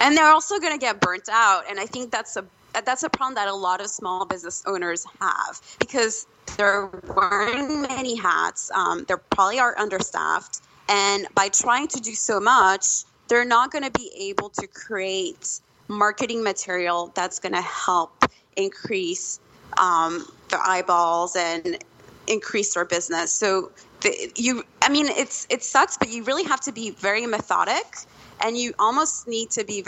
And 0.01 0.17
they're 0.17 0.31
also 0.31 0.59
going 0.59 0.73
to 0.73 0.79
get 0.79 1.01
burnt 1.01 1.29
out. 1.31 1.65
And 1.69 1.81
I 1.81 1.87
think 1.87 2.11
that's 2.11 2.37
a 2.37 2.45
that's 2.85 3.03
a 3.03 3.09
problem 3.09 3.35
that 3.35 3.49
a 3.49 3.55
lot 3.55 3.81
of 3.81 3.89
small 3.89 4.25
business 4.25 4.63
owners 4.67 5.05
have 5.21 5.61
because 5.81 6.27
they're 6.57 6.87
wearing 7.17 7.83
many 7.83 8.15
hats. 8.15 8.71
Um, 8.73 9.05
they 9.09 9.15
probably 9.31 9.59
are 9.59 9.77
understaffed, 9.79 10.61
and 10.89 11.27
by 11.35 11.49
trying 11.49 11.89
to 11.89 12.01
do 12.01 12.15
so 12.15 12.41
much, 12.41 13.05
they're 13.29 13.45
not 13.45 13.71
going 13.71 13.85
to 13.85 13.91
be 13.91 14.11
able 14.19 14.49
to 14.51 14.67
create 14.67 15.61
marketing 15.89 16.43
material 16.43 17.13
that's 17.15 17.39
going 17.39 17.55
to 17.55 17.63
help 17.63 18.25
increase 18.57 19.41
um, 19.79 20.27
their 20.51 20.61
eyeballs 20.61 21.37
and 21.37 21.79
increase 22.27 22.75
their 22.75 22.85
business. 22.85 23.33
So 23.33 23.71
the, 24.01 24.33
you, 24.37 24.65
I 24.83 24.89
mean, 24.89 25.07
it's 25.09 25.47
it 25.51 25.63
sucks, 25.63 25.97
but 25.97 26.11
you 26.11 26.25
really 26.25 26.45
have 26.45 26.61
to 26.63 26.73
be 26.73 26.91
very 26.91 27.27
methodic, 27.27 27.97
and 28.41 28.57
you 28.57 28.75
almost 28.79 29.29
need 29.29 29.51
to 29.51 29.65
be 29.65 29.85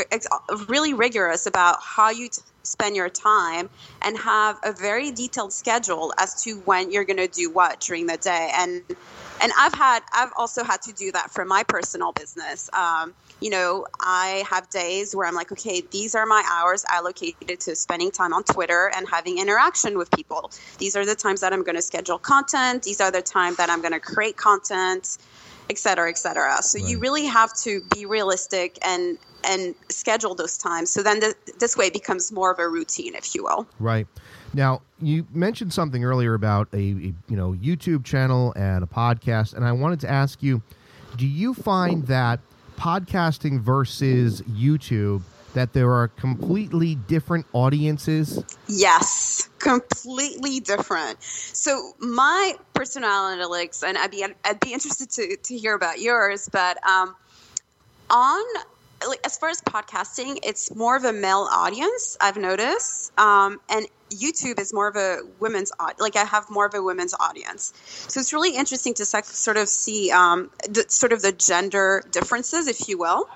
really 0.68 0.94
rigorous 0.94 1.46
about 1.46 1.78
how 1.82 2.10
you 2.10 2.28
t- 2.28 2.42
spend 2.62 2.96
your 2.96 3.08
time 3.08 3.68
and 4.02 4.16
have 4.18 4.58
a 4.64 4.72
very 4.72 5.10
detailed 5.10 5.52
schedule 5.52 6.12
as 6.18 6.42
to 6.42 6.58
when 6.60 6.90
you're 6.90 7.04
going 7.04 7.16
to 7.16 7.28
do 7.28 7.50
what 7.50 7.80
during 7.80 8.06
the 8.06 8.16
day. 8.16 8.50
And 8.54 8.82
and 9.42 9.52
i've 9.58 9.74
had 9.74 10.02
i've 10.12 10.30
also 10.36 10.62
had 10.62 10.82
to 10.82 10.92
do 10.92 11.10
that 11.12 11.30
for 11.30 11.44
my 11.44 11.62
personal 11.62 12.12
business. 12.12 12.68
Um, 12.72 13.14
you 13.40 13.50
know 13.50 13.86
i 14.00 14.44
have 14.48 14.68
days 14.70 15.16
where 15.16 15.26
i'm 15.26 15.34
like 15.34 15.50
okay 15.50 15.80
these 15.80 16.14
are 16.14 16.26
my 16.26 16.44
hours 16.50 16.84
allocated 16.90 17.58
to 17.60 17.74
spending 17.74 18.10
time 18.10 18.32
on 18.32 18.44
twitter 18.44 18.90
and 18.94 19.08
having 19.08 19.38
interaction 19.38 19.96
with 19.96 20.10
people. 20.10 20.50
These 20.78 20.96
are 20.96 21.06
the 21.06 21.14
times 21.14 21.40
that 21.40 21.52
i'm 21.52 21.62
going 21.62 21.76
to 21.76 21.82
schedule 21.82 22.18
content. 22.18 22.82
These 22.82 23.00
are 23.00 23.10
the 23.10 23.22
time 23.22 23.54
that 23.56 23.70
i'm 23.70 23.80
going 23.80 23.92
to 23.92 24.00
create 24.00 24.36
content 24.36 25.18
et 25.70 25.78
cetera, 25.78 26.10
et 26.10 26.18
cetera. 26.18 26.62
So 26.62 26.78
right. 26.78 26.88
you 26.88 26.98
really 26.98 27.24
have 27.26 27.54
to 27.62 27.80
be 27.94 28.04
realistic 28.04 28.78
and 28.82 29.16
and 29.42 29.74
schedule 29.88 30.34
those 30.34 30.58
times. 30.58 30.90
So 30.90 31.02
then 31.02 31.20
th- 31.20 31.34
this 31.58 31.74
way 31.76 31.86
it 31.86 31.94
becomes 31.94 32.30
more 32.30 32.50
of 32.50 32.58
a 32.58 32.68
routine, 32.68 33.14
if 33.14 33.34
you 33.34 33.44
will. 33.44 33.66
Right. 33.78 34.06
Now 34.52 34.82
you 35.00 35.26
mentioned 35.32 35.72
something 35.72 36.04
earlier 36.04 36.34
about 36.34 36.68
a, 36.72 36.76
a 36.76 36.80
you 36.80 37.14
know 37.28 37.52
YouTube 37.52 38.04
channel 38.04 38.52
and 38.56 38.82
a 38.84 38.86
podcast, 38.86 39.54
and 39.54 39.64
I 39.64 39.72
wanted 39.72 40.00
to 40.00 40.10
ask 40.10 40.42
you, 40.42 40.60
do 41.16 41.26
you 41.26 41.54
find 41.54 42.06
that 42.08 42.40
podcasting 42.76 43.60
versus 43.60 44.42
YouTube 44.42 45.22
that 45.54 45.72
there 45.72 45.92
are 45.92 46.08
completely 46.08 46.96
different 46.96 47.46
audiences? 47.52 48.44
Yes, 48.68 49.39
completely 49.60 50.58
different. 50.60 51.22
So 51.22 51.92
my 51.98 52.54
personal 52.74 53.10
analytics, 53.10 53.82
and 53.86 53.96
I'd 53.96 54.10
be 54.10 54.24
I'd 54.44 54.60
be 54.60 54.72
interested 54.72 55.10
to 55.10 55.36
to 55.36 55.56
hear 55.56 55.74
about 55.74 56.00
yours, 56.00 56.48
but 56.50 56.84
um, 56.86 57.14
on 58.10 58.44
like 59.06 59.20
as 59.24 59.36
far 59.38 59.48
as 59.48 59.60
podcasting, 59.60 60.38
it's 60.42 60.74
more 60.74 60.96
of 60.96 61.04
a 61.04 61.12
male 61.12 61.48
audience. 61.50 62.16
I've 62.20 62.36
noticed, 62.36 63.18
um, 63.18 63.60
and 63.68 63.86
YouTube 64.10 64.58
is 64.58 64.72
more 64.72 64.88
of 64.88 64.96
a 64.96 65.20
women's 65.38 65.72
like 65.98 66.16
I 66.16 66.24
have 66.24 66.50
more 66.50 66.66
of 66.66 66.74
a 66.74 66.82
women's 66.82 67.14
audience. 67.18 67.72
So 68.08 68.20
it's 68.20 68.32
really 68.32 68.56
interesting 68.56 68.94
to 68.94 69.04
sort 69.04 69.56
of 69.56 69.68
see 69.68 70.10
um, 70.10 70.50
the, 70.68 70.84
sort 70.88 71.12
of 71.12 71.22
the 71.22 71.32
gender 71.32 72.02
differences, 72.10 72.66
if 72.66 72.88
you 72.88 72.98
will. 72.98 73.28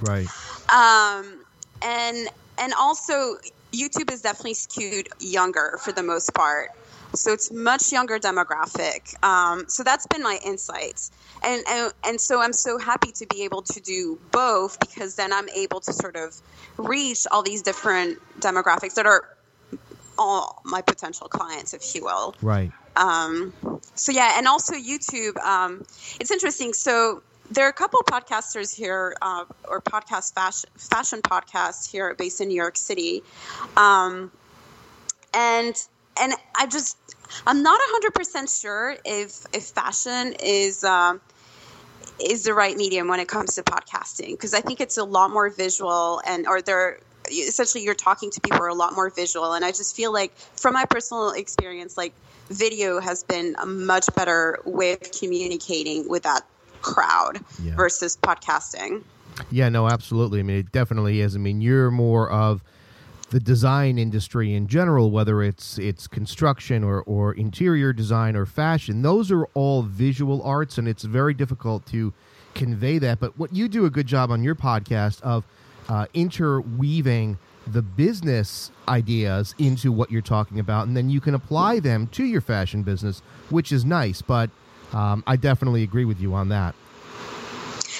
Right. 0.00 0.26
Um, 0.72 1.44
and 1.80 2.28
and 2.58 2.74
also 2.74 3.36
YouTube 3.72 4.12
is 4.12 4.22
definitely 4.22 4.54
skewed 4.54 5.08
younger 5.18 5.78
for 5.82 5.92
the 5.92 6.02
most 6.02 6.34
part. 6.34 6.70
So 7.14 7.32
it's 7.32 7.50
much 7.50 7.92
younger 7.92 8.18
demographic. 8.18 9.22
Um, 9.22 9.64
so 9.68 9.82
that's 9.82 10.06
been 10.06 10.22
my 10.22 10.38
insights, 10.44 11.10
and, 11.42 11.62
and 11.68 11.92
and 12.06 12.20
so 12.20 12.40
I'm 12.40 12.54
so 12.54 12.78
happy 12.78 13.12
to 13.12 13.26
be 13.26 13.44
able 13.44 13.60
to 13.62 13.80
do 13.80 14.18
both 14.30 14.80
because 14.80 15.14
then 15.14 15.30
I'm 15.30 15.48
able 15.50 15.80
to 15.80 15.92
sort 15.92 16.16
of 16.16 16.34
reach 16.78 17.26
all 17.30 17.42
these 17.42 17.60
different 17.60 18.18
demographics 18.40 18.94
that 18.94 19.04
are 19.04 19.28
all 20.18 20.62
my 20.64 20.80
potential 20.80 21.28
clients, 21.28 21.74
if 21.74 21.94
you 21.94 22.04
will. 22.04 22.34
Right. 22.40 22.72
Um, 22.96 23.52
so 23.94 24.12
yeah, 24.12 24.38
and 24.38 24.46
also 24.46 24.74
YouTube. 24.74 25.36
Um, 25.38 25.84
it's 26.18 26.30
interesting. 26.30 26.72
So 26.72 27.22
there 27.52 27.66
are 27.66 27.70
a 27.70 27.74
couple 27.74 28.00
podcasters 28.00 28.74
here, 28.74 29.16
uh, 29.20 29.44
or 29.68 29.80
podcast 29.80 30.34
fashion, 30.34 30.70
fashion 30.76 31.22
podcasts 31.22 31.90
here 31.90 32.14
based 32.14 32.40
in 32.40 32.48
New 32.48 32.54
York 32.54 32.76
City, 32.76 33.22
um, 33.76 34.30
and 35.34 35.74
and 36.20 36.32
I 36.56 36.66
just 36.66 36.96
I'm 37.46 37.62
not 37.62 37.78
hundred 37.82 38.14
percent 38.14 38.48
sure 38.50 38.96
if 39.04 39.46
if 39.52 39.64
fashion 39.64 40.34
is. 40.42 40.84
Um, 40.84 41.20
is 42.20 42.44
the 42.44 42.54
right 42.54 42.76
medium 42.76 43.08
when 43.08 43.18
it 43.18 43.26
comes 43.26 43.54
to 43.56 43.62
podcasting 43.62 44.32
because 44.32 44.54
I 44.54 44.60
think 44.60 44.80
it's 44.80 44.96
a 44.96 45.02
lot 45.02 45.30
more 45.32 45.50
visual 45.50 46.20
and 46.24 46.46
or 46.46 46.62
they're 46.62 47.00
essentially 47.30 47.82
you're 47.82 47.94
talking 47.94 48.30
to 48.30 48.40
people 48.40 48.64
a 48.64 48.74
lot 48.74 48.94
more 48.94 49.10
visual 49.10 49.54
and 49.54 49.64
I 49.64 49.70
just 49.70 49.96
feel 49.96 50.12
like 50.12 50.36
from 50.36 50.74
my 50.74 50.84
personal 50.84 51.30
experience 51.30 51.96
like 51.96 52.12
video 52.48 53.00
has 53.00 53.24
been 53.24 53.56
a 53.60 53.66
much 53.66 54.06
better 54.14 54.60
way 54.64 54.92
of 54.92 55.10
communicating 55.12 56.08
with 56.08 56.24
that 56.24 56.42
crowd 56.82 57.40
yeah. 57.62 57.74
versus 57.74 58.16
podcasting. 58.16 59.02
Yeah, 59.50 59.68
no, 59.68 59.88
absolutely. 59.88 60.40
I 60.40 60.42
mean, 60.42 60.58
it 60.58 60.72
definitely 60.72 61.20
is. 61.20 61.34
I 61.34 61.38
mean, 61.38 61.60
you're 61.60 61.90
more 61.90 62.30
of 62.30 62.62
the 63.32 63.40
design 63.40 63.98
industry 63.98 64.54
in 64.54 64.68
general, 64.68 65.10
whether 65.10 65.42
it's 65.42 65.78
it's 65.78 66.06
construction 66.06 66.84
or, 66.84 67.00
or 67.02 67.32
interior 67.32 67.92
design 67.92 68.36
or 68.36 68.44
fashion, 68.44 69.00
those 69.00 69.32
are 69.32 69.46
all 69.54 69.82
visual 69.82 70.42
arts, 70.42 70.76
and 70.76 70.86
it's 70.86 71.02
very 71.04 71.32
difficult 71.32 71.86
to 71.86 72.12
convey 72.54 72.98
that. 72.98 73.20
But 73.20 73.38
what 73.38 73.54
you 73.54 73.68
do 73.68 73.86
a 73.86 73.90
good 73.90 74.06
job 74.06 74.30
on 74.30 74.44
your 74.44 74.54
podcast 74.54 75.22
of 75.22 75.44
uh, 75.88 76.06
interweaving 76.12 77.38
the 77.66 77.80
business 77.80 78.70
ideas 78.86 79.54
into 79.58 79.90
what 79.90 80.10
you're 80.10 80.20
talking 80.20 80.58
about, 80.58 80.86
and 80.86 80.94
then 80.94 81.08
you 81.08 81.20
can 81.20 81.34
apply 81.34 81.80
them 81.80 82.08
to 82.08 82.24
your 82.24 82.42
fashion 82.42 82.82
business, 82.82 83.22
which 83.48 83.72
is 83.72 83.82
nice. 83.82 84.20
But 84.20 84.50
um, 84.94 85.24
I 85.26 85.36
definitely 85.36 85.82
agree 85.82 86.04
with 86.04 86.20
you 86.20 86.34
on 86.34 86.48
that. 86.48 86.74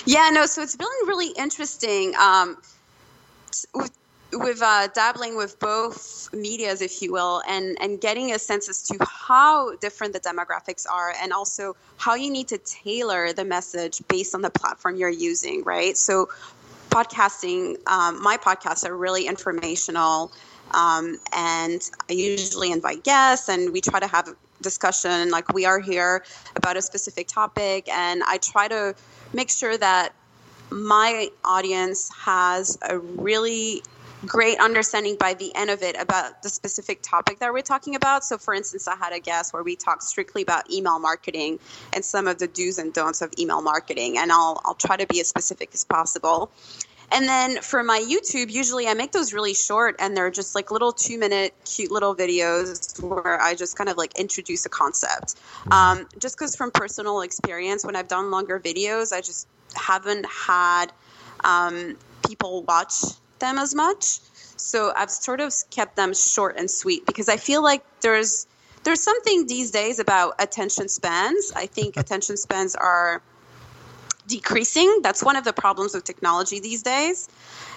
Yeah, 0.04 0.30
no. 0.32 0.46
So 0.46 0.62
it's 0.62 0.76
been 0.76 0.88
really 1.06 1.28
interesting 1.38 2.14
um, 2.20 2.56
with, 3.74 3.96
with 4.32 4.62
uh, 4.62 4.88
dabbling 4.88 5.36
with 5.36 5.58
both 5.60 6.32
medias, 6.32 6.82
if 6.82 7.02
you 7.02 7.12
will, 7.12 7.42
and 7.48 7.76
and 7.80 8.00
getting 8.00 8.32
a 8.32 8.38
sense 8.38 8.68
as 8.68 8.82
to 8.84 8.98
how 9.00 9.76
different 9.76 10.12
the 10.12 10.20
demographics 10.20 10.86
are, 10.90 11.14
and 11.22 11.32
also 11.32 11.76
how 11.98 12.14
you 12.14 12.30
need 12.30 12.48
to 12.48 12.58
tailor 12.58 13.32
the 13.32 13.44
message 13.44 14.02
based 14.08 14.34
on 14.34 14.42
the 14.42 14.50
platform 14.50 14.96
you're 14.96 15.08
using. 15.08 15.62
Right. 15.62 15.96
So, 15.96 16.28
podcasting, 16.90 17.86
um, 17.86 18.22
my 18.22 18.36
podcasts 18.36 18.84
are 18.84 18.96
really 18.96 19.26
informational. 19.26 20.32
Um, 20.74 21.18
and 21.34 21.82
I 22.08 22.14
usually 22.14 22.72
invite 22.72 23.04
guests, 23.04 23.50
and 23.50 23.72
we 23.72 23.82
try 23.82 24.00
to 24.00 24.06
have 24.06 24.34
discussion 24.62 25.30
like 25.30 25.52
we 25.52 25.66
are 25.66 25.80
here 25.80 26.24
about 26.56 26.76
a 26.76 26.82
specific 26.82 27.26
topic 27.28 27.88
and 27.88 28.22
i 28.26 28.38
try 28.38 28.68
to 28.68 28.94
make 29.32 29.50
sure 29.50 29.76
that 29.76 30.12
my 30.70 31.28
audience 31.44 32.10
has 32.14 32.78
a 32.88 32.98
really 32.98 33.82
great 34.26 34.58
understanding 34.60 35.16
by 35.18 35.34
the 35.34 35.54
end 35.54 35.70
of 35.70 35.82
it 35.82 36.00
about 36.00 36.42
the 36.42 36.48
specific 36.48 37.00
topic 37.02 37.40
that 37.40 37.52
we're 37.52 37.60
talking 37.60 37.96
about. 37.96 38.24
So, 38.24 38.38
for 38.38 38.54
instance, 38.54 38.86
I 38.86 38.96
had 38.96 39.12
a 39.12 39.20
guest 39.20 39.52
where 39.52 39.62
we 39.62 39.76
talked 39.76 40.04
strictly 40.04 40.42
about 40.42 40.70
email 40.70 40.98
marketing 40.98 41.58
and 41.92 42.04
some 42.04 42.28
of 42.28 42.38
the 42.38 42.46
do's 42.46 42.78
and 42.78 42.92
don'ts 42.92 43.22
of 43.22 43.32
email 43.38 43.62
marketing, 43.62 44.18
and 44.18 44.30
I'll 44.30 44.60
I'll 44.64 44.74
try 44.74 44.96
to 44.96 45.06
be 45.06 45.20
as 45.20 45.28
specific 45.28 45.70
as 45.74 45.84
possible. 45.84 46.50
And 47.12 47.28
then 47.28 47.60
for 47.60 47.82
my 47.82 48.00
YouTube, 48.00 48.50
usually 48.50 48.88
I 48.88 48.94
make 48.94 49.12
those 49.12 49.32
really 49.32 49.54
short 49.54 49.96
and 49.98 50.16
they're 50.16 50.30
just 50.30 50.54
like 50.54 50.70
little 50.70 50.92
two 50.92 51.18
minute 51.18 51.54
cute 51.64 51.90
little 51.90 52.14
videos 52.14 53.00
where 53.02 53.40
I 53.40 53.54
just 53.54 53.76
kind 53.76 53.90
of 53.90 53.96
like 53.96 54.18
introduce 54.18 54.64
a 54.66 54.68
concept. 54.68 55.34
Mm-hmm. 55.34 55.72
Um, 55.72 56.08
just 56.18 56.36
because 56.36 56.56
from 56.56 56.70
personal 56.70 57.20
experience, 57.20 57.84
when 57.84 57.96
I've 57.96 58.08
done 58.08 58.30
longer 58.30 58.58
videos, 58.58 59.12
I 59.12 59.20
just 59.20 59.46
haven't 59.74 60.26
had 60.26 60.86
um, 61.44 61.96
people 62.26 62.62
watch 62.62 62.94
them 63.38 63.58
as 63.58 63.74
much. 63.74 64.20
So 64.56 64.92
I've 64.96 65.10
sort 65.10 65.40
of 65.40 65.52
kept 65.70 65.96
them 65.96 66.14
short 66.14 66.56
and 66.56 66.70
sweet 66.70 67.04
because 67.04 67.28
I 67.28 67.36
feel 67.36 67.62
like 67.62 67.84
there's 68.00 68.46
there's 68.84 69.02
something 69.02 69.46
these 69.46 69.70
days 69.70 69.98
about 69.98 70.34
attention 70.38 70.88
spans. 70.88 71.52
I 71.54 71.66
think 71.66 71.96
attention 71.98 72.36
spans 72.36 72.74
are 72.74 73.22
decreasing. 74.26 75.00
That's 75.02 75.22
one 75.22 75.36
of 75.36 75.44
the 75.44 75.52
problems 75.52 75.94
with 75.94 76.04
technology 76.04 76.60
these 76.60 76.82
days. 76.82 77.28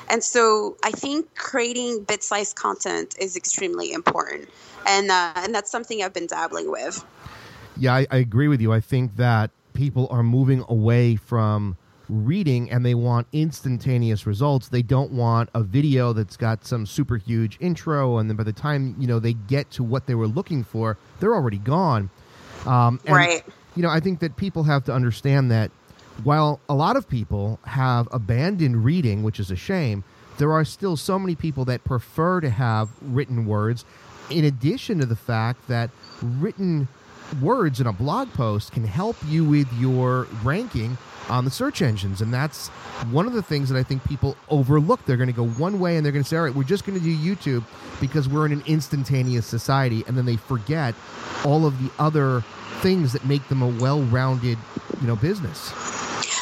And 0.10 0.24
so 0.24 0.78
I 0.84 0.92
think 0.92 1.36
creating 1.36 2.04
bit 2.04 2.24
sized 2.24 2.56
content 2.56 3.16
is 3.20 3.36
extremely 3.36 3.92
important. 3.92 4.50
And, 4.86 5.10
uh, 5.10 5.34
and 5.36 5.54
that's 5.54 5.72
something 5.72 6.04
I've 6.04 6.14
been 6.14 6.28
dabbling 6.28 6.70
with. 6.70 7.04
Yeah, 7.78 7.96
I, 7.96 8.08
I 8.12 8.18
agree 8.18 8.48
with 8.48 8.62
you. 8.62 8.72
I 8.72 8.80
think 8.80 9.16
that 9.18 9.50
people 9.74 10.08
are 10.12 10.24
moving 10.24 10.64
away 10.70 11.16
from 11.16 11.76
reading 12.08 12.70
and 12.70 12.86
they 12.86 12.94
want 12.94 13.28
instantaneous 13.34 14.28
results. 14.28 14.70
They 14.70 14.84
don't 14.84 15.12
want 15.12 15.50
a 15.56 15.64
video 15.64 16.14
that's 16.14 16.38
got 16.38 16.66
some 16.66 16.86
super 16.86 17.18
huge 17.18 17.58
intro 17.60 18.20
and 18.20 18.30
then 18.30 18.38
by 18.38 18.44
the 18.44 18.54
time, 18.54 18.96
you 19.00 19.08
know, 19.08 19.20
they 19.20 19.34
get 19.34 19.72
to 19.72 19.84
what 19.84 20.06
they 20.06 20.14
were 20.14 20.28
looking 20.28 20.64
for, 20.64 20.98
they're 21.20 21.34
already 21.34 21.58
gone. 21.58 22.12
Um, 22.66 23.00
and, 23.06 23.16
Right. 23.16 23.44
You 23.76 23.82
know, 23.82 23.90
I 23.90 24.00
think 24.00 24.20
that 24.20 24.38
people 24.38 24.64
have 24.64 24.86
to 24.86 24.94
understand 24.94 25.52
that 25.52 25.70
while 26.24 26.60
a 26.70 26.76
lot 26.76 26.96
of 26.96 27.10
people 27.10 27.60
have 27.66 28.08
abandoned 28.12 28.86
reading, 28.86 29.24
which 29.24 29.40
is 29.40 29.52
a 29.52 29.56
shame, 29.56 30.04
there 30.38 30.52
are 30.52 30.66
still 30.66 30.98
so 30.98 31.18
many 31.20 31.36
people 31.36 31.66
that 31.66 31.84
prefer 31.84 32.42
to 32.42 32.50
have 32.50 32.90
written 33.02 33.46
words, 33.46 33.86
in 34.30 34.46
addition 34.46 35.00
to 35.00 35.06
the 35.06 35.16
fact 35.16 35.68
that 35.68 35.90
written 36.22 36.88
words 37.42 37.80
in 37.80 37.88
a 37.88 37.94
blog 37.94 38.32
post 38.34 38.72
can 38.72 38.86
help 38.86 39.16
you 39.28 39.44
with 39.44 39.72
your 39.74 40.28
ranking 40.44 40.98
on 41.30 41.44
the 41.44 41.52
search 41.52 41.82
engines. 41.82 42.22
And 42.22 42.34
that's 42.34 42.68
one 43.10 43.26
of 43.26 43.34
the 43.34 43.42
things 43.42 43.70
that 43.70 43.78
I 43.78 43.84
think 43.84 44.04
people 44.04 44.38
overlook. 44.50 45.04
They're 45.06 45.18
going 45.18 45.28
to 45.28 45.34
go 45.34 45.48
one 45.48 45.80
way 45.80 45.98
and 45.98 46.06
they're 46.06 46.14
going 46.14 46.24
to 46.24 46.30
say, 46.30 46.38
all 46.38 46.44
right, 46.44 46.54
we're 46.54 46.64
just 46.64 46.86
going 46.86 47.00
to 47.00 47.04
do 47.04 47.16
YouTube 47.16 47.64
because 48.00 48.30
we're 48.30 48.46
in 48.46 48.52
an 48.52 48.64
instantaneous 48.68 49.48
society. 49.48 50.04
And 50.08 50.16
then 50.18 50.26
they 50.26 50.38
forget 50.38 50.94
all 51.44 51.66
of 51.66 51.82
the 51.82 51.92
other 51.98 52.44
things 52.82 53.12
that 53.14 53.26
make 53.26 53.48
them 53.48 53.62
a 53.64 53.68
well-rounded, 53.68 54.58
you 55.02 55.08
know, 55.08 55.16
business. 55.16 55.74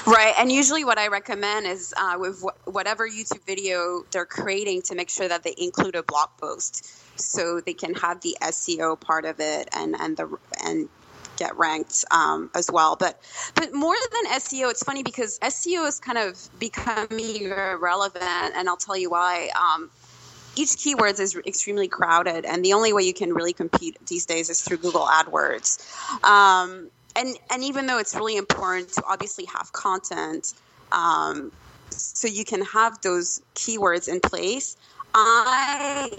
Right, 0.05 0.33
and 0.37 0.51
usually 0.51 0.83
what 0.83 0.97
I 0.97 1.07
recommend 1.07 1.65
is 1.65 1.93
uh, 1.95 2.17
with 2.19 2.43
wh- 2.43 2.67
whatever 2.67 3.07
YouTube 3.07 3.45
video 3.45 4.03
they're 4.11 4.25
creating 4.25 4.81
to 4.83 4.95
make 4.95 5.09
sure 5.09 5.29
that 5.29 5.43
they 5.43 5.55
include 5.57 5.95
a 5.95 6.03
blog 6.03 6.27
post, 6.37 6.85
so 7.17 7.61
they 7.61 7.73
can 7.73 7.93
have 7.93 8.19
the 8.19 8.35
SEO 8.41 8.99
part 8.99 9.23
of 9.23 9.39
it 9.39 9.69
and 9.71 9.95
and 9.97 10.17
the 10.17 10.37
and 10.61 10.89
get 11.37 11.55
ranked 11.57 12.03
um, 12.11 12.51
as 12.53 12.69
well. 12.69 12.97
But 12.97 13.21
but 13.55 13.73
more 13.73 13.95
than 14.11 14.31
SEO, 14.33 14.69
it's 14.71 14.83
funny 14.83 15.03
because 15.03 15.39
SEO 15.39 15.87
is 15.87 16.01
kind 16.01 16.17
of 16.17 16.49
becoming 16.59 17.43
irrelevant, 17.45 18.53
and 18.55 18.67
I'll 18.67 18.77
tell 18.77 18.97
you 18.97 19.09
why. 19.09 19.51
Um, 19.55 19.89
each 20.55 20.69
keywords 20.69 21.19
is 21.19 21.35
extremely 21.47 21.87
crowded, 21.87 22.45
and 22.45 22.63
the 22.63 22.73
only 22.73 22.93
way 22.93 23.03
you 23.03 23.13
can 23.13 23.33
really 23.33 23.53
compete 23.53 23.97
these 24.05 24.25
days 24.25 24.49
is 24.51 24.61
through 24.61 24.77
Google 24.77 25.07
AdWords. 25.07 26.23
Um, 26.23 26.91
and 27.15 27.37
and 27.51 27.63
even 27.63 27.85
though 27.87 27.99
it's 27.99 28.15
really 28.15 28.37
important 28.37 28.91
to 28.93 29.03
obviously 29.07 29.45
have 29.45 29.71
content, 29.73 30.53
um, 30.91 31.51
so 31.89 32.27
you 32.27 32.43
can 32.43 32.61
have 32.61 33.01
those 33.01 33.41
keywords 33.55 34.07
in 34.07 34.19
place, 34.19 34.77
I 35.13 36.09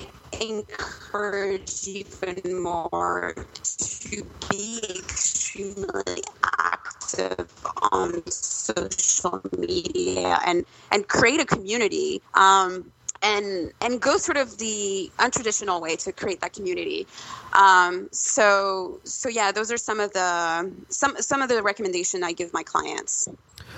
encourage 0.40 1.86
even 1.86 2.62
more 2.62 3.34
to 3.62 4.26
be 4.50 4.80
extremely 4.98 6.22
active 6.60 7.48
on 7.92 8.22
social 8.30 9.42
media 9.58 10.38
and 10.46 10.64
and 10.92 11.08
create 11.08 11.40
a 11.40 11.44
community. 11.46 12.22
Um, 12.34 12.92
and 13.24 13.72
and 13.80 14.00
go 14.00 14.18
sort 14.18 14.36
of 14.36 14.58
the 14.58 15.10
untraditional 15.18 15.80
way 15.80 15.96
to 15.96 16.12
create 16.12 16.40
that 16.42 16.52
community. 16.52 17.06
Um, 17.54 18.08
so 18.12 19.00
so 19.04 19.28
yeah, 19.28 19.50
those 19.50 19.72
are 19.72 19.76
some 19.76 19.98
of 19.98 20.12
the 20.12 20.70
some 20.90 21.16
some 21.20 21.42
of 21.42 21.48
the 21.48 21.62
recommendation 21.62 22.22
I 22.22 22.32
give 22.32 22.52
my 22.52 22.62
clients. 22.62 23.28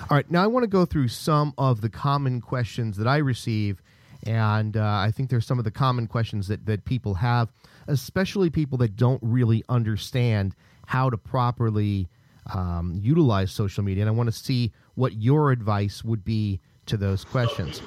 All 0.09 0.17
right, 0.17 0.29
now 0.29 0.43
I 0.43 0.47
want 0.47 0.63
to 0.63 0.67
go 0.67 0.85
through 0.85 1.07
some 1.07 1.53
of 1.57 1.81
the 1.81 1.89
common 1.89 2.41
questions 2.41 2.97
that 2.97 3.07
I 3.07 3.17
receive, 3.17 3.81
and 4.25 4.75
uh, 4.75 4.83
I 4.83 5.11
think 5.11 5.29
there's 5.29 5.45
some 5.47 5.57
of 5.57 5.65
the 5.65 5.71
common 5.71 6.07
questions 6.07 6.49
that 6.49 6.65
that 6.65 6.85
people 6.85 7.15
have, 7.15 7.49
especially 7.87 8.49
people 8.49 8.77
that 8.79 8.95
don't 8.95 9.21
really 9.23 9.63
understand 9.69 10.55
how 10.85 11.09
to 11.09 11.17
properly 11.17 12.07
um, 12.53 12.93
utilize 13.01 13.51
social 13.51 13.83
media. 13.83 14.03
And 14.03 14.09
I 14.09 14.13
want 14.13 14.27
to 14.27 14.37
see 14.37 14.71
what 14.95 15.13
your 15.13 15.51
advice 15.51 16.03
would 16.03 16.23
be 16.23 16.59
to 16.85 16.97
those 16.97 17.23
questions. 17.23 17.81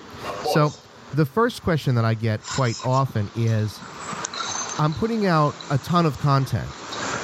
So 0.53 0.73
the 1.15 1.27
first 1.27 1.63
question 1.63 1.95
that 1.97 2.05
I 2.05 2.15
get 2.15 2.43
quite 2.43 2.77
often 2.87 3.31
is 3.37 3.79
I'm 4.79 4.93
putting 4.95 5.27
out 5.27 5.55
a 5.71 5.79
ton 5.79 6.07
of 6.07 6.19
content 6.19 6.69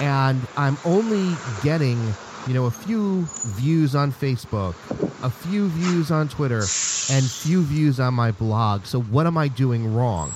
and 0.00 0.46
I'm 0.56 0.76
only 0.84 1.36
getting, 1.62 1.98
you 2.46 2.54
know, 2.54 2.66
a 2.66 2.70
few 2.70 3.26
views 3.54 3.94
on 3.94 4.12
Facebook, 4.12 4.74
a 5.22 5.30
few 5.30 5.68
views 5.68 6.10
on 6.10 6.28
Twitter, 6.28 6.60
and 7.10 7.24
few 7.24 7.62
views 7.62 8.00
on 8.00 8.14
my 8.14 8.32
blog. 8.32 8.84
So 8.84 9.00
what 9.00 9.26
am 9.26 9.38
I 9.38 9.48
doing 9.48 9.94
wrong? 9.94 10.32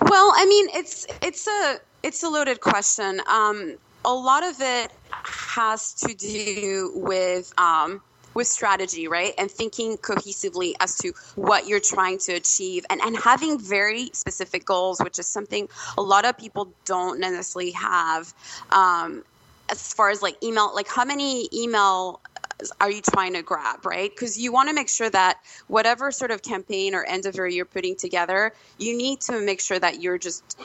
Well, 0.00 0.32
I 0.34 0.46
mean, 0.48 0.68
it's 0.74 1.06
it's 1.20 1.46
a 1.46 1.76
it's 2.02 2.22
a 2.22 2.28
loaded 2.28 2.60
question. 2.60 3.20
Um, 3.28 3.76
a 4.04 4.12
lot 4.12 4.42
of 4.42 4.56
it 4.60 4.90
has 5.10 5.94
to 5.94 6.14
do 6.14 6.92
with 6.94 7.52
um, 7.58 8.02
with 8.34 8.46
strategy, 8.46 9.08
right? 9.08 9.34
And 9.38 9.50
thinking 9.50 9.96
cohesively 9.98 10.74
as 10.80 10.96
to 10.98 11.12
what 11.34 11.66
you're 11.66 11.80
trying 11.80 12.18
to 12.20 12.32
achieve 12.32 12.84
and, 12.90 13.00
and 13.00 13.16
having 13.16 13.58
very 13.58 14.10
specific 14.12 14.64
goals, 14.64 15.00
which 15.00 15.18
is 15.18 15.26
something 15.26 15.68
a 15.96 16.02
lot 16.02 16.24
of 16.24 16.36
people 16.38 16.72
don't 16.84 17.20
necessarily 17.20 17.72
have. 17.72 18.32
Um, 18.70 19.24
as 19.70 19.94
far 19.94 20.10
as 20.10 20.20
like 20.20 20.42
email, 20.42 20.74
like 20.74 20.88
how 20.88 21.04
many 21.04 21.48
email 21.52 22.20
are 22.80 22.90
you 22.90 23.00
trying 23.00 23.32
to 23.34 23.42
grab, 23.42 23.84
right? 23.84 24.10
Because 24.10 24.38
you 24.38 24.52
want 24.52 24.68
to 24.68 24.74
make 24.74 24.88
sure 24.88 25.10
that 25.10 25.38
whatever 25.66 26.12
sort 26.12 26.30
of 26.30 26.42
campaign 26.42 26.94
or 26.94 27.02
endeavor 27.02 27.48
you're 27.48 27.64
putting 27.64 27.96
together, 27.96 28.52
you 28.78 28.96
need 28.96 29.20
to 29.22 29.40
make 29.40 29.60
sure 29.60 29.78
that 29.78 30.00
you're 30.00 30.18
just 30.18 30.58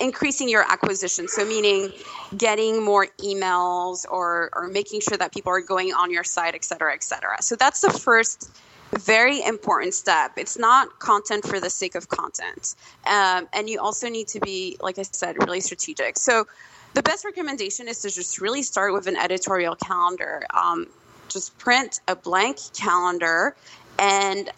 increasing 0.00 0.48
your 0.48 0.64
acquisition. 0.70 1.28
So, 1.28 1.44
meaning 1.44 1.92
getting 2.36 2.82
more 2.82 3.06
emails 3.18 4.04
or, 4.10 4.50
or 4.52 4.68
making 4.68 5.00
sure 5.00 5.18
that 5.18 5.32
people 5.32 5.52
are 5.52 5.60
going 5.60 5.92
on 5.92 6.10
your 6.10 6.24
site, 6.24 6.54
et 6.54 6.64
cetera, 6.64 6.94
et 6.94 7.02
cetera. 7.02 7.40
So, 7.42 7.56
that's 7.56 7.80
the 7.80 7.90
first 7.90 8.50
very 8.92 9.42
important 9.44 9.92
step. 9.94 10.32
It's 10.36 10.58
not 10.58 10.98
content 10.98 11.44
for 11.44 11.60
the 11.60 11.68
sake 11.68 11.94
of 11.94 12.08
content. 12.08 12.74
Um, 13.06 13.46
and 13.52 13.68
you 13.68 13.80
also 13.80 14.08
need 14.08 14.28
to 14.28 14.40
be, 14.40 14.78
like 14.80 14.98
I 14.98 15.02
said, 15.02 15.36
really 15.38 15.60
strategic. 15.60 16.16
So, 16.18 16.46
the 16.94 17.02
best 17.02 17.24
recommendation 17.24 17.86
is 17.86 18.00
to 18.00 18.10
just 18.10 18.40
really 18.40 18.62
start 18.62 18.94
with 18.94 19.06
an 19.06 19.16
editorial 19.16 19.76
calendar. 19.76 20.46
Um, 20.54 20.86
just 21.28 21.56
print 21.58 22.00
a 22.08 22.16
blank 22.16 22.58
calendar 22.74 23.54
and 23.98 24.50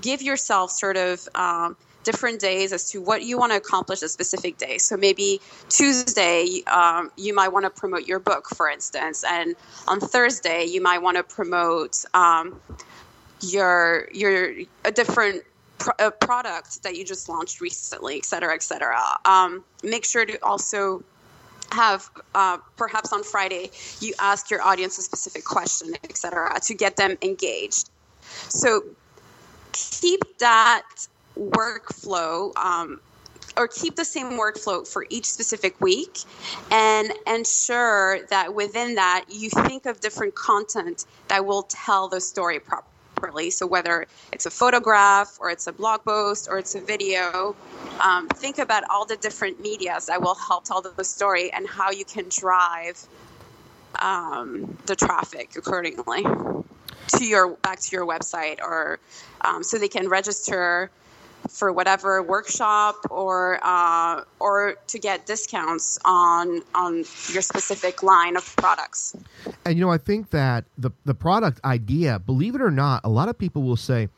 give 0.00 0.22
yourself 0.22 0.70
sort 0.70 0.96
of 0.96 1.28
um, 1.34 1.76
different 2.04 2.38
days 2.40 2.72
as 2.72 2.90
to 2.90 3.00
what 3.00 3.22
you 3.22 3.38
want 3.38 3.52
to 3.52 3.56
accomplish 3.56 4.02
a 4.02 4.08
specific 4.08 4.58
day. 4.58 4.78
So 4.78 4.96
maybe 4.96 5.40
Tuesday, 5.68 6.62
um, 6.66 7.10
you 7.16 7.34
might 7.34 7.48
want 7.48 7.64
to 7.64 7.70
promote 7.70 8.06
your 8.06 8.20
book, 8.20 8.48
for 8.56 8.68
instance, 8.68 9.24
and 9.28 9.56
on 9.88 9.98
Thursday, 10.00 10.64
you 10.64 10.80
might 10.80 11.00
want 11.02 11.16
to 11.16 11.24
promote 11.24 12.04
um, 12.14 12.60
your 13.40 14.08
your 14.12 14.52
a 14.84 14.92
different 14.92 15.42
a 15.98 16.10
product 16.10 16.82
that 16.84 16.96
you 16.96 17.04
just 17.04 17.28
launched 17.28 17.60
recently, 17.60 18.16
et 18.16 18.24
cetera, 18.24 18.54
et 18.54 18.62
cetera. 18.62 19.00
Um, 19.24 19.64
make 19.82 20.04
sure 20.04 20.24
to 20.24 20.38
also 20.42 21.02
have 21.72 22.08
uh, 22.34 22.58
perhaps 22.76 23.12
on 23.12 23.24
Friday 23.24 23.70
you 24.00 24.14
ask 24.20 24.50
your 24.50 24.62
audience 24.62 24.98
a 24.98 25.02
specific 25.02 25.44
question, 25.44 25.94
et 26.04 26.16
cetera, 26.16 26.58
to 26.60 26.74
get 26.74 26.96
them 26.96 27.16
engaged. 27.22 27.90
So 28.48 28.84
keep 29.72 30.38
that 30.38 30.86
workflow 31.38 32.56
um, 32.56 33.00
or 33.56 33.68
keep 33.68 33.96
the 33.96 34.04
same 34.04 34.32
workflow 34.32 34.86
for 34.86 35.06
each 35.10 35.26
specific 35.26 35.80
week 35.80 36.18
and 36.70 37.12
ensure 37.26 38.20
that 38.30 38.54
within 38.54 38.96
that 38.96 39.24
you 39.28 39.48
think 39.50 39.86
of 39.86 40.00
different 40.00 40.34
content 40.34 41.06
that 41.28 41.44
will 41.44 41.62
tell 41.64 42.08
the 42.08 42.20
story 42.20 42.58
properly. 42.58 43.50
So 43.50 43.66
whether 43.66 44.06
it's 44.32 44.46
a 44.46 44.50
photograph 44.50 45.38
or 45.40 45.50
it's 45.50 45.66
a 45.66 45.72
blog 45.72 46.04
post 46.04 46.48
or 46.50 46.58
it's 46.58 46.74
a 46.74 46.80
video, 46.80 47.54
um, 48.02 48.28
think 48.28 48.58
about 48.58 48.82
all 48.90 49.04
the 49.04 49.16
different 49.16 49.60
medias 49.60 50.06
that 50.06 50.20
will 50.20 50.34
help 50.34 50.64
tell 50.64 50.82
the 50.82 51.04
story 51.04 51.52
and 51.52 51.66
how 51.66 51.90
you 51.90 52.04
can 52.04 52.26
drive 52.28 53.00
um, 54.00 54.76
the 54.86 54.96
traffic 54.96 55.54
accordingly 55.56 56.24
to 57.08 57.24
your 57.24 57.50
back 57.56 57.78
to 57.80 57.94
your 57.94 58.06
website 58.06 58.60
or 58.60 58.98
um, 59.42 59.62
so 59.62 59.78
they 59.78 59.88
can 59.88 60.08
register 60.08 60.90
for 61.48 61.72
whatever 61.72 62.22
workshop 62.22 62.96
or 63.10 63.58
uh, 63.62 64.22
or 64.40 64.76
to 64.88 64.98
get 64.98 65.26
discounts 65.26 65.98
on 66.04 66.62
on 66.74 67.04
your 67.32 67.42
specific 67.42 68.02
line 68.02 68.36
of 68.36 68.56
products. 68.56 69.16
And 69.64 69.78
you 69.78 69.84
know, 69.84 69.90
I 69.90 69.98
think 69.98 70.30
that 70.30 70.64
the 70.78 70.90
the 71.04 71.14
product 71.14 71.60
idea, 71.64 72.18
believe 72.18 72.54
it 72.54 72.62
or 72.62 72.70
not, 72.70 73.00
a 73.04 73.08
lot 73.08 73.28
of 73.28 73.38
people 73.38 73.62
will 73.62 73.76
say, 73.76 74.08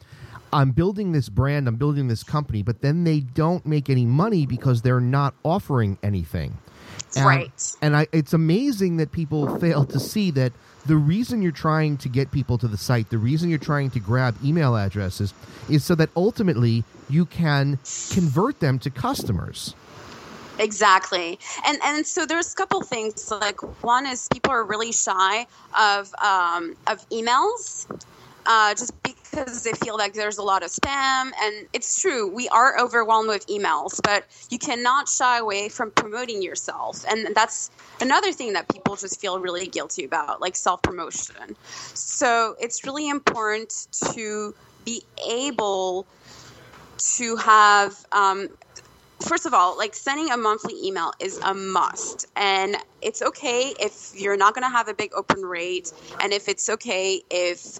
"I'm 0.52 0.70
building 0.70 1.12
this 1.12 1.28
brand, 1.28 1.68
I'm 1.68 1.76
building 1.76 2.08
this 2.08 2.22
company," 2.22 2.62
but 2.62 2.80
then 2.82 3.04
they 3.04 3.20
don't 3.20 3.64
make 3.66 3.90
any 3.90 4.06
money 4.06 4.46
because 4.46 4.82
they're 4.82 5.00
not 5.00 5.34
offering 5.44 5.98
anything. 6.02 6.56
And, 7.16 7.26
right. 7.26 7.76
And 7.82 7.96
I, 7.96 8.06
it's 8.12 8.32
amazing 8.32 8.98
that 8.98 9.12
people 9.12 9.58
fail 9.58 9.84
to 9.86 10.00
see 10.00 10.30
that 10.32 10.52
the 10.86 10.96
reason 10.96 11.42
you're 11.42 11.52
trying 11.52 11.96
to 11.98 12.08
get 12.08 12.30
people 12.30 12.58
to 12.58 12.68
the 12.68 12.76
site, 12.76 13.10
the 13.10 13.18
reason 13.18 13.50
you're 13.50 13.58
trying 13.58 13.90
to 13.90 14.00
grab 14.00 14.36
email 14.44 14.76
addresses, 14.76 15.34
is 15.68 15.84
so 15.84 15.94
that 15.94 16.10
ultimately 16.16 16.84
you 17.08 17.26
can 17.26 17.78
convert 18.10 18.60
them 18.60 18.78
to 18.80 18.90
customers. 18.90 19.74
Exactly, 20.58 21.38
and 21.66 21.78
and 21.84 22.06
so 22.06 22.24
there's 22.24 22.52
a 22.52 22.56
couple 22.56 22.80
things. 22.80 23.30
Like 23.30 23.60
one 23.82 24.06
is 24.06 24.28
people 24.32 24.52
are 24.52 24.64
really 24.64 24.92
shy 24.92 25.46
of 25.78 26.14
um, 26.22 26.74
of 26.86 27.06
emails. 27.10 27.86
uh, 28.46 28.74
just 28.74 28.92
because 29.36 29.62
they 29.62 29.72
feel 29.72 29.96
like 29.96 30.14
there's 30.14 30.38
a 30.38 30.42
lot 30.42 30.62
of 30.62 30.70
spam. 30.70 31.30
And 31.40 31.66
it's 31.72 32.00
true, 32.00 32.28
we 32.28 32.48
are 32.48 32.78
overwhelmed 32.80 33.28
with 33.28 33.46
emails, 33.48 34.00
but 34.02 34.24
you 34.50 34.58
cannot 34.58 35.08
shy 35.08 35.38
away 35.38 35.68
from 35.68 35.90
promoting 35.90 36.42
yourself. 36.42 37.04
And 37.08 37.34
that's 37.34 37.70
another 38.00 38.32
thing 38.32 38.54
that 38.54 38.68
people 38.68 38.96
just 38.96 39.20
feel 39.20 39.38
really 39.38 39.66
guilty 39.66 40.04
about, 40.04 40.40
like 40.40 40.56
self 40.56 40.82
promotion. 40.82 41.56
So 41.94 42.56
it's 42.60 42.84
really 42.84 43.08
important 43.08 43.88
to 44.14 44.54
be 44.84 45.02
able 45.28 46.06
to 47.16 47.36
have 47.36 48.06
um, 48.12 48.48
first 49.20 49.46
of 49.46 49.54
all, 49.54 49.76
like 49.76 49.94
sending 49.94 50.30
a 50.30 50.36
monthly 50.36 50.74
email 50.82 51.12
is 51.20 51.38
a 51.38 51.54
must. 51.54 52.26
And 52.36 52.76
it's 53.02 53.22
okay 53.22 53.74
if 53.80 54.12
you're 54.14 54.36
not 54.36 54.54
going 54.54 54.64
to 54.64 54.70
have 54.70 54.88
a 54.88 54.94
big 54.94 55.12
open 55.14 55.42
rate. 55.42 55.92
And 56.20 56.32
if 56.32 56.48
it's 56.48 56.68
okay 56.68 57.22
if 57.30 57.78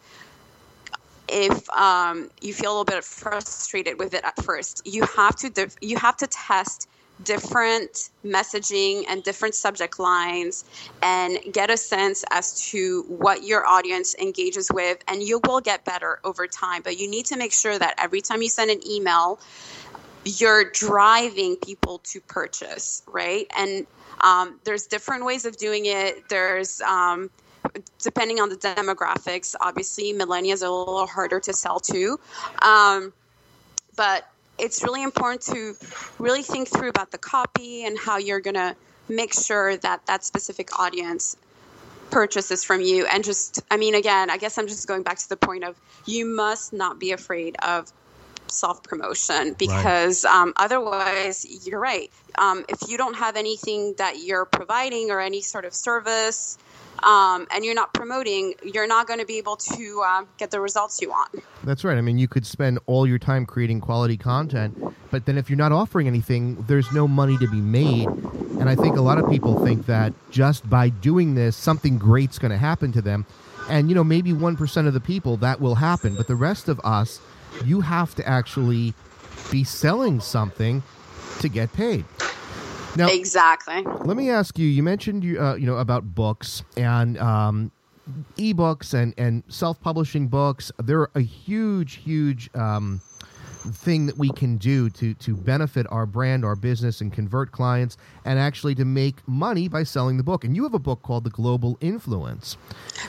if 1.28 1.68
um, 1.70 2.30
you 2.40 2.52
feel 2.52 2.70
a 2.70 2.72
little 2.72 2.84
bit 2.84 3.04
frustrated 3.04 3.98
with 3.98 4.14
it 4.14 4.24
at 4.24 4.42
first, 4.44 4.82
you 4.86 5.04
have 5.04 5.36
to 5.36 5.68
you 5.80 5.96
have 5.96 6.16
to 6.18 6.26
test 6.26 6.88
different 7.24 8.10
messaging 8.24 9.04
and 9.08 9.22
different 9.22 9.54
subject 9.54 9.98
lines 9.98 10.64
and 11.02 11.38
get 11.50 11.70
a 11.70 11.76
sense 11.76 12.26
as 12.30 12.60
to 12.60 13.04
what 13.08 13.42
your 13.42 13.66
audience 13.66 14.14
engages 14.16 14.70
with 14.70 14.98
and 15.08 15.22
you 15.22 15.40
will 15.46 15.62
get 15.62 15.82
better 15.86 16.18
over 16.24 16.46
time 16.46 16.82
but 16.82 16.98
you 16.98 17.08
need 17.08 17.24
to 17.24 17.34
make 17.38 17.54
sure 17.54 17.78
that 17.78 17.94
every 17.96 18.20
time 18.20 18.42
you 18.42 18.50
send 18.50 18.70
an 18.70 18.86
email 18.86 19.40
you're 20.26 20.70
driving 20.70 21.56
people 21.56 21.98
to 21.98 22.20
purchase, 22.20 23.02
right? 23.06 23.46
And 23.56 23.86
um, 24.20 24.58
there's 24.64 24.86
different 24.86 25.24
ways 25.24 25.44
of 25.44 25.56
doing 25.56 25.86
it. 25.86 26.28
There's 26.28 26.80
um, 26.80 27.30
depending 28.02 28.40
on 28.40 28.48
the 28.48 28.56
demographics. 28.56 29.54
Obviously, 29.60 30.12
millennials 30.12 30.62
are 30.62 30.66
a 30.66 30.70
little 30.70 31.06
harder 31.06 31.40
to 31.40 31.52
sell 31.52 31.80
to, 31.80 32.18
um, 32.62 33.12
but 33.96 34.28
it's 34.58 34.82
really 34.82 35.02
important 35.02 35.42
to 35.42 35.74
really 36.18 36.42
think 36.42 36.68
through 36.68 36.88
about 36.88 37.10
the 37.10 37.18
copy 37.18 37.84
and 37.84 37.98
how 37.98 38.16
you're 38.18 38.40
going 38.40 38.54
to 38.54 38.74
make 39.08 39.32
sure 39.32 39.76
that 39.78 40.04
that 40.06 40.24
specific 40.24 40.78
audience 40.78 41.36
purchases 42.10 42.64
from 42.64 42.80
you 42.80 43.04
and 43.06 43.24
just 43.24 43.60
i 43.70 43.76
mean 43.76 43.94
again 43.94 44.30
i 44.30 44.36
guess 44.36 44.58
i'm 44.58 44.68
just 44.68 44.86
going 44.86 45.02
back 45.02 45.18
to 45.18 45.28
the 45.28 45.36
point 45.36 45.64
of 45.64 45.76
you 46.06 46.24
must 46.24 46.72
not 46.72 47.00
be 47.00 47.10
afraid 47.10 47.56
of 47.62 47.92
self 48.50 48.82
promotion 48.82 49.54
because 49.58 50.24
right. 50.24 50.34
um, 50.34 50.52
otherwise, 50.56 51.46
you're 51.66 51.80
right. 51.80 52.10
Um, 52.38 52.64
if 52.68 52.88
you 52.88 52.96
don't 52.96 53.14
have 53.14 53.36
anything 53.36 53.94
that 53.98 54.18
you're 54.18 54.44
providing 54.44 55.10
or 55.10 55.20
any 55.20 55.40
sort 55.40 55.64
of 55.64 55.74
service, 55.74 56.58
um, 57.02 57.46
and 57.50 57.64
you're 57.64 57.74
not 57.74 57.92
promoting, 57.92 58.54
you're 58.62 58.86
not 58.86 59.06
going 59.06 59.20
to 59.20 59.26
be 59.26 59.38
able 59.38 59.56
to 59.56 60.02
uh, 60.06 60.24
get 60.38 60.50
the 60.50 60.60
results 60.60 61.00
you 61.00 61.10
want. 61.10 61.42
That's 61.64 61.84
right. 61.84 61.98
I 61.98 62.00
mean, 62.00 62.18
you 62.18 62.28
could 62.28 62.46
spend 62.46 62.78
all 62.86 63.06
your 63.06 63.18
time 63.18 63.46
creating 63.46 63.80
quality 63.80 64.16
content, 64.16 64.82
but 65.10 65.26
then 65.26 65.38
if 65.38 65.50
you're 65.50 65.58
not 65.58 65.72
offering 65.72 66.06
anything, 66.06 66.62
there's 66.66 66.90
no 66.92 67.06
money 67.06 67.36
to 67.38 67.48
be 67.48 67.60
made. 67.60 68.08
And 68.08 68.68
I 68.68 68.74
think 68.74 68.96
a 68.96 69.02
lot 69.02 69.18
of 69.18 69.28
people 69.28 69.64
think 69.64 69.86
that 69.86 70.12
just 70.30 70.68
by 70.68 70.88
doing 70.88 71.34
this, 71.34 71.56
something 71.56 71.98
great's 71.98 72.38
going 72.38 72.52
to 72.52 72.58
happen 72.58 72.92
to 72.92 73.02
them. 73.02 73.26
And, 73.68 73.88
you 73.88 73.94
know, 73.94 74.04
maybe 74.04 74.32
1% 74.32 74.86
of 74.86 74.94
the 74.94 75.00
people 75.00 75.36
that 75.38 75.60
will 75.60 75.74
happen, 75.74 76.14
but 76.14 76.28
the 76.28 76.36
rest 76.36 76.68
of 76.68 76.80
us, 76.84 77.20
you 77.64 77.80
have 77.80 78.14
to 78.16 78.28
actually 78.28 78.94
be 79.50 79.64
selling 79.64 80.20
something 80.20 80.82
to 81.40 81.48
get 81.48 81.72
paid. 81.72 82.04
Now, 82.96 83.08
exactly. 83.08 83.82
Let 83.82 84.16
me 84.16 84.30
ask 84.30 84.58
you. 84.58 84.66
You 84.66 84.82
mentioned 84.82 85.22
you 85.22 85.40
uh, 85.40 85.54
you 85.54 85.66
know 85.66 85.76
about 85.76 86.14
books 86.14 86.62
and 86.76 87.18
um, 87.18 87.70
ebooks 88.36 88.94
and 88.94 89.14
and 89.18 89.42
self 89.48 89.80
publishing 89.80 90.28
books. 90.28 90.72
They're 90.78 91.08
a 91.14 91.20
huge, 91.20 91.94
huge 91.96 92.48
um, 92.54 93.00
thing 93.72 94.06
that 94.06 94.16
we 94.16 94.30
can 94.30 94.56
do 94.56 94.90
to 94.90 95.14
to 95.14 95.34
benefit 95.36 95.86
our 95.90 96.06
brand, 96.06 96.44
our 96.44 96.56
business, 96.56 97.00
and 97.00 97.12
convert 97.12 97.52
clients, 97.52 97.96
and 98.24 98.38
actually 98.38 98.74
to 98.76 98.84
make 98.84 99.26
money 99.26 99.68
by 99.68 99.82
selling 99.82 100.16
the 100.16 100.22
book. 100.22 100.44
And 100.44 100.54
you 100.54 100.62
have 100.64 100.74
a 100.74 100.78
book 100.78 101.02
called 101.02 101.24
The 101.24 101.30
Global 101.30 101.78
Influence. 101.80 102.56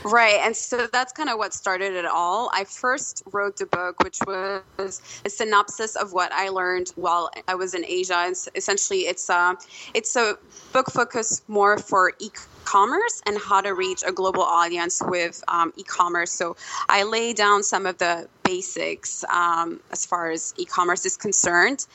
Right, 0.04 0.40
and 0.44 0.56
so 0.56 0.88
that's 0.92 1.14
kind 1.14 1.30
of 1.30 1.38
what 1.38 1.54
started 1.54 1.94
it 1.94 2.06
all. 2.06 2.50
I 2.54 2.64
first 2.64 3.24
wrote 3.32 3.58
the 3.58 3.66
book, 3.66 4.04
which 4.04 4.20
was 4.26 5.22
a 5.26 5.30
synopsis 5.30 5.96
of 5.96 6.14
what 6.14 6.32
I 6.32 6.50
learned 6.50 6.90
while 6.96 7.30
I 7.48 7.56
was 7.56 7.74
in 7.74 7.86
Asia. 7.86 8.18
And 8.18 8.36
essentially, 8.56 9.02
it's 9.02 9.30
a 9.30 9.36
uh, 9.36 9.56
it's 9.94 10.16
a 10.16 10.38
book 10.74 10.92
focused 10.92 11.48
more 11.48 11.78
for 11.78 12.14
e 12.20 12.30
commerce 12.68 13.22
and 13.26 13.38
how 13.40 13.62
to 13.62 13.74
reach 13.74 14.04
a 14.06 14.12
global 14.12 14.44
audience 14.44 15.02
with 15.02 15.42
um, 15.48 15.72
e-commerce. 15.78 16.32
So 16.32 16.58
I 16.90 17.04
lay 17.04 17.34
down 17.34 17.64
some 17.64 17.86
of 17.86 17.98
the 17.98 18.28
basics 18.44 19.24
um, 19.24 19.80
as 19.92 20.06
far 20.06 20.32
as 20.32 20.54
e-commerce 20.58 21.06
is 21.06 21.16
concerned. 21.16 21.86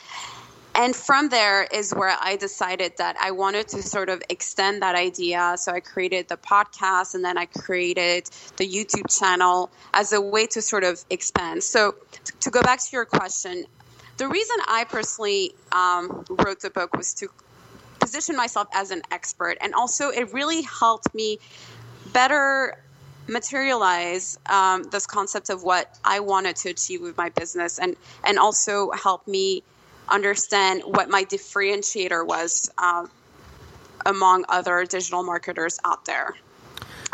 And 0.75 0.97
from 0.97 1.29
there 1.29 1.65
is 1.65 1.93
where 1.93 2.17
I 2.19 2.37
decided 2.37 2.97
that 2.97 3.17
I 3.21 3.33
wanted 3.33 3.69
to 3.69 3.83
sort 3.83 4.09
of 4.09 4.23
extend 4.31 4.81
that 4.81 4.95
idea. 4.95 5.57
So 5.59 5.73
I 5.73 5.81
created 5.81 6.29
the 6.29 6.39
podcast 6.39 7.15
and 7.15 7.23
then 7.23 7.37
I 7.37 7.45
created 7.45 8.31
the 8.57 8.67
YouTube 8.67 9.09
channel 9.19 9.71
as 9.93 10.15
a 10.15 10.21
way 10.21 10.47
to 10.55 10.63
sort 10.63 10.85
of 10.85 11.05
expand. 11.11 11.63
So 11.63 11.97
to 12.41 12.51
go 12.51 12.63
back 12.63 12.81
to 12.81 12.89
your 12.97 13.05
question, 13.05 13.67
the 14.17 14.29
reason 14.29 14.57
I 14.67 14.85
personally 14.85 15.55
um, 15.73 16.25
wrote 16.31 16.61
the 16.61 16.71
book 16.71 16.97
was 16.97 17.13
to 17.15 17.29
position 18.13 18.37
myself 18.37 18.69
as 18.75 18.91
an 18.91 19.01
expert. 19.11 19.57
And 19.63 19.73
also, 19.75 20.11
it 20.11 20.35
really 20.35 20.61
helped 20.63 21.15
me 21.15 21.39
better 22.13 22.77
materialize 23.27 24.39
um, 24.47 24.83
this 24.85 25.07
concept 25.07 25.49
of 25.49 25.63
what 25.63 25.99
I 26.05 26.21
wanted 26.21 26.57
to 26.57 26.69
achieve 26.69 27.01
with 27.01 27.17
my 27.17 27.31
business 27.31 27.79
and, 27.79 27.97
and 28.25 28.39
also 28.39 28.91
help 28.91 29.27
me 29.27 29.63
understand 30.11 30.83
what 30.85 31.09
my 31.09 31.25
differentiator 31.25 32.27
was 32.27 32.71
uh, 32.77 33.07
among 34.05 34.45
other 34.51 34.85
digital 34.85 35.23
marketers 35.23 35.79
out 35.87 36.05
there. 36.05 36.35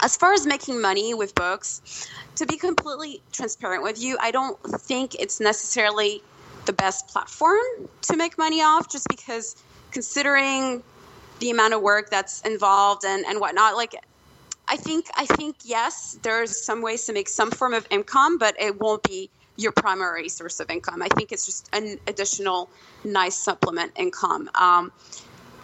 As 0.02 0.16
far 0.16 0.32
as 0.32 0.46
making 0.46 0.80
money 0.80 1.14
with 1.14 1.32
books, 1.36 2.08
to 2.36 2.46
be 2.46 2.56
completely 2.56 3.20
transparent 3.30 3.84
with 3.84 4.02
you, 4.02 4.16
I 4.20 4.32
don't 4.32 4.58
think 4.64 5.14
it's 5.14 5.38
necessarily 5.38 6.22
the 6.66 6.72
best 6.72 7.06
platform 7.06 7.88
to 8.02 8.16
make 8.16 8.36
money 8.36 8.62
off 8.62 8.90
just 8.90 9.06
because 9.08 9.56
considering 9.90 10.82
the 11.40 11.50
amount 11.50 11.74
of 11.74 11.82
work 11.82 12.10
that's 12.10 12.40
involved 12.42 13.04
and, 13.04 13.24
and 13.26 13.40
whatnot, 13.40 13.76
like 13.76 13.94
I 14.68 14.76
think 14.76 15.06
I 15.16 15.24
think 15.24 15.56
yes, 15.64 16.18
there's 16.22 16.56
some 16.64 16.82
ways 16.82 17.06
to 17.06 17.12
make 17.12 17.28
some 17.28 17.50
form 17.50 17.72
of 17.74 17.86
income, 17.90 18.38
but 18.38 18.54
it 18.60 18.78
won't 18.80 19.02
be 19.02 19.30
your 19.56 19.72
primary 19.72 20.28
source 20.28 20.60
of 20.60 20.70
income. 20.70 21.02
I 21.02 21.08
think 21.08 21.32
it's 21.32 21.46
just 21.46 21.68
an 21.72 21.98
additional 22.06 22.68
nice 23.02 23.36
supplement 23.36 23.92
income. 23.96 24.48
Um, 24.54 24.92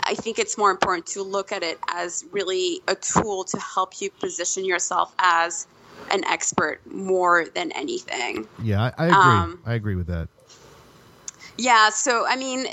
I 0.04 0.14
think 0.14 0.38
it's 0.38 0.58
more 0.58 0.70
important 0.70 1.06
to 1.08 1.22
look 1.22 1.52
at 1.52 1.62
it 1.62 1.78
as 1.88 2.24
really 2.32 2.80
a 2.88 2.94
tool 2.94 3.44
to 3.44 3.58
help 3.58 4.00
you 4.00 4.10
position 4.10 4.64
yourself 4.64 5.14
as 5.18 5.66
an 6.10 6.24
expert 6.24 6.80
more 6.86 7.46
than 7.54 7.72
anything. 7.72 8.48
Yeah, 8.62 8.82
I, 8.82 8.92
I 8.98 9.06
agree. 9.06 9.16
Um, 9.16 9.62
I 9.64 9.74
agree 9.74 9.94
with 9.94 10.08
that. 10.08 10.28
Yeah, 11.56 11.90
so 11.90 12.26
I 12.26 12.36
mean, 12.36 12.66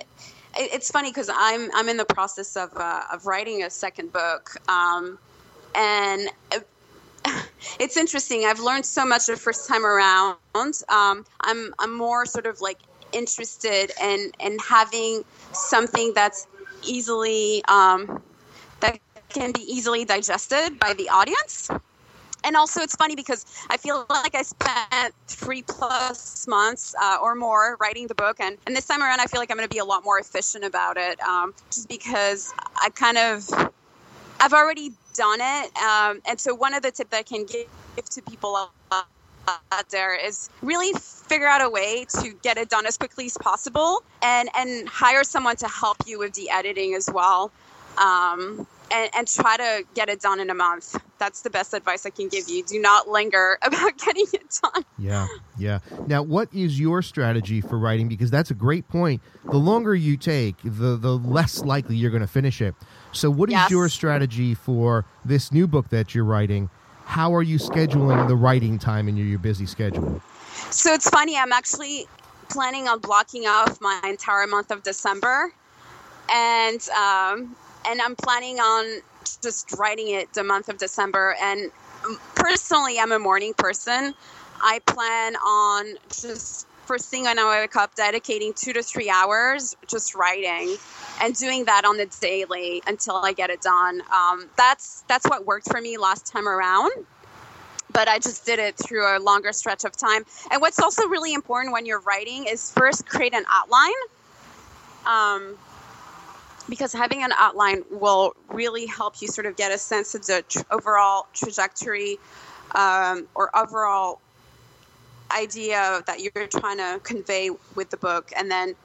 it's 0.55 0.91
funny 0.91 1.09
because 1.09 1.29
I'm 1.33 1.69
I'm 1.73 1.89
in 1.89 1.97
the 1.97 2.05
process 2.05 2.55
of 2.55 2.75
uh, 2.75 3.03
of 3.11 3.25
writing 3.25 3.63
a 3.63 3.69
second 3.69 4.11
book, 4.11 4.51
um, 4.69 5.17
and 5.75 6.29
it's 7.79 7.97
interesting. 7.97 8.45
I've 8.45 8.59
learned 8.59 8.85
so 8.85 9.05
much 9.05 9.27
the 9.27 9.35
first 9.35 9.67
time 9.67 9.85
around. 9.85 10.37
Um, 10.55 11.25
I'm 11.41 11.73
I'm 11.79 11.95
more 11.95 12.25
sort 12.25 12.45
of 12.45 12.61
like 12.61 12.79
interested 13.13 13.91
in 14.01 14.31
in 14.39 14.57
having 14.59 15.23
something 15.53 16.13
that's 16.13 16.47
easily 16.83 17.63
um, 17.67 18.21
that 18.79 18.99
can 19.29 19.51
be 19.51 19.61
easily 19.61 20.05
digested 20.05 20.79
by 20.79 20.93
the 20.93 21.09
audience 21.09 21.69
and 22.43 22.55
also 22.55 22.81
it's 22.81 22.95
funny 22.95 23.15
because 23.15 23.45
I 23.69 23.77
feel 23.77 24.05
like 24.09 24.35
I 24.35 24.41
spent 24.41 25.13
three 25.27 25.61
plus 25.63 26.47
months 26.47 26.95
uh, 27.01 27.17
or 27.21 27.35
more 27.35 27.77
writing 27.79 28.07
the 28.07 28.15
book, 28.15 28.39
and, 28.39 28.57
and 28.65 28.75
this 28.75 28.87
time 28.87 29.01
around 29.01 29.19
I 29.19 29.25
feel 29.25 29.39
like 29.39 29.51
I'm 29.51 29.57
going 29.57 29.67
to 29.67 29.73
be 29.73 29.79
a 29.79 29.85
lot 29.85 30.03
more 30.03 30.19
efficient 30.19 30.63
about 30.63 30.97
it, 30.97 31.19
um, 31.21 31.53
just 31.69 31.87
because 31.87 32.53
I 32.75 32.89
kind 32.89 33.17
of 33.17 33.49
I've 34.39 34.53
already 34.53 34.91
done 35.13 35.39
it, 35.41 35.77
um, 35.77 36.21
and 36.27 36.39
so 36.39 36.55
one 36.55 36.73
of 36.73 36.81
the 36.81 36.91
tips 36.91 37.09
that 37.11 37.17
I 37.17 37.23
can 37.23 37.45
give 37.45 37.67
to 38.09 38.21
people 38.23 38.69
out 38.95 39.89
there 39.89 40.15
is 40.15 40.49
really 40.61 40.93
figure 40.93 41.47
out 41.47 41.61
a 41.61 41.69
way 41.69 42.05
to 42.21 42.33
get 42.41 42.57
it 42.57 42.69
done 42.69 42.85
as 42.85 42.97
quickly 42.97 43.25
as 43.25 43.37
possible, 43.37 44.03
and 44.21 44.49
and 44.55 44.87
hire 44.87 45.23
someone 45.23 45.55
to 45.57 45.67
help 45.67 45.97
you 46.05 46.19
with 46.19 46.33
the 46.33 46.49
editing 46.49 46.93
as 46.93 47.09
well. 47.11 47.51
Um, 47.97 48.65
and, 48.91 49.09
and, 49.15 49.27
try 49.27 49.57
to 49.57 49.83
get 49.93 50.09
it 50.09 50.21
done 50.21 50.39
in 50.39 50.49
a 50.49 50.53
month. 50.53 50.99
That's 51.17 51.41
the 51.41 51.49
best 51.49 51.73
advice 51.73 52.05
I 52.05 52.09
can 52.09 52.27
give 52.27 52.49
you. 52.49 52.63
Do 52.63 52.79
not 52.79 53.07
linger 53.07 53.57
about 53.61 53.97
getting 53.97 54.25
it 54.33 54.59
done. 54.61 54.83
Yeah, 54.97 55.27
yeah. 55.57 55.79
Now, 56.07 56.23
what 56.23 56.53
is 56.53 56.79
your 56.79 57.01
strategy 57.01 57.61
for 57.61 57.77
writing? 57.77 58.07
Because 58.07 58.31
that's 58.31 58.51
a 58.51 58.55
great 58.55 58.87
point. 58.89 59.21
The 59.45 59.57
longer 59.57 59.95
you 59.95 60.17
take, 60.17 60.55
the 60.63 60.97
the 60.97 61.17
less 61.17 61.63
likely 61.63 61.95
you're 61.95 62.11
going 62.11 62.21
to 62.21 62.27
finish 62.27 62.61
it. 62.61 62.75
So, 63.11 63.29
what 63.29 63.49
is 63.49 63.53
yes. 63.53 63.71
your 63.71 63.89
strategy 63.89 64.53
for 64.53 65.05
this 65.25 65.51
new 65.51 65.67
book 65.67 65.89
that 65.89 66.13
you're 66.13 66.25
writing? 66.25 66.69
how 67.11 67.35
are 67.35 67.41
you 67.41 67.57
scheduling 67.57 68.25
the 68.29 68.35
writing 68.37 68.79
time 68.79 69.09
in 69.09 69.17
your, 69.17 69.27
your 69.27 69.37
busy 69.37 69.65
schedule? 69.65 70.21
So 70.69 70.93
it's 70.93 71.09
funny. 71.09 71.37
I'm 71.37 71.51
actually 71.51 72.07
planning 72.47 72.87
on 72.87 72.99
blocking 72.99 73.47
off 73.47 73.81
my 73.81 73.99
entire 74.05 74.47
month 74.47 74.71
of 74.71 74.83
December, 74.83 75.53
and 76.31 76.79
um, 76.89 77.53
and 77.85 78.01
I'm 78.01 78.15
planning 78.15 78.59
on 78.59 79.01
just 79.41 79.71
writing 79.73 80.09
it 80.09 80.33
the 80.33 80.43
month 80.43 80.69
of 80.69 80.77
December. 80.77 81.35
And 81.41 81.71
personally, 82.35 82.99
I'm 82.99 83.11
a 83.11 83.19
morning 83.19 83.53
person. 83.57 84.13
I 84.61 84.79
plan 84.85 85.35
on 85.37 85.95
just 86.09 86.67
first 86.85 87.09
thing 87.09 87.23
when 87.23 87.39
I 87.39 87.61
wake 87.61 87.75
up, 87.75 87.95
dedicating 87.95 88.53
two 88.53 88.73
to 88.73 88.83
three 88.83 89.09
hours 89.09 89.75
just 89.87 90.13
writing 90.13 90.75
and 91.21 91.35
doing 91.35 91.65
that 91.65 91.85
on 91.85 91.97
the 91.97 92.05
daily 92.19 92.81
until 92.87 93.15
I 93.15 93.33
get 93.33 93.49
it 93.49 93.61
done. 93.61 94.01
Um, 94.13 94.49
that's 94.57 95.03
that's 95.07 95.25
what 95.25 95.45
worked 95.45 95.69
for 95.69 95.79
me 95.79 95.97
last 95.97 96.27
time 96.27 96.47
around. 96.47 96.91
But 97.93 98.07
I 98.07 98.19
just 98.19 98.45
did 98.45 98.59
it 98.59 98.77
through 98.77 99.05
a 99.05 99.19
longer 99.19 99.51
stretch 99.51 99.83
of 99.83 99.97
time. 99.97 100.23
And 100.49 100.61
what's 100.61 100.79
also 100.79 101.07
really 101.07 101.33
important 101.33 101.73
when 101.73 101.85
you're 101.85 101.99
writing 102.01 102.45
is 102.45 102.71
first 102.71 103.05
create 103.05 103.33
an 103.33 103.43
outline. 103.49 103.91
Um, 105.05 105.57
because 106.71 106.93
having 106.93 107.21
an 107.21 107.33
outline 107.37 107.83
will 107.91 108.33
really 108.47 108.85
help 108.85 109.21
you 109.21 109.27
sort 109.27 109.45
of 109.45 109.57
get 109.57 109.73
a 109.73 109.77
sense 109.77 110.15
of 110.15 110.25
the 110.25 110.41
tr- 110.47 110.61
overall 110.71 111.27
trajectory 111.33 112.17
um, 112.73 113.27
or 113.35 113.53
overall 113.53 114.21
idea 115.35 116.01
that 116.07 116.21
you're 116.21 116.47
trying 116.47 116.77
to 116.77 117.01
convey 117.03 117.49
with 117.75 117.89
the 117.89 117.97
book. 117.97 118.31
And 118.37 118.49
then 118.49 118.75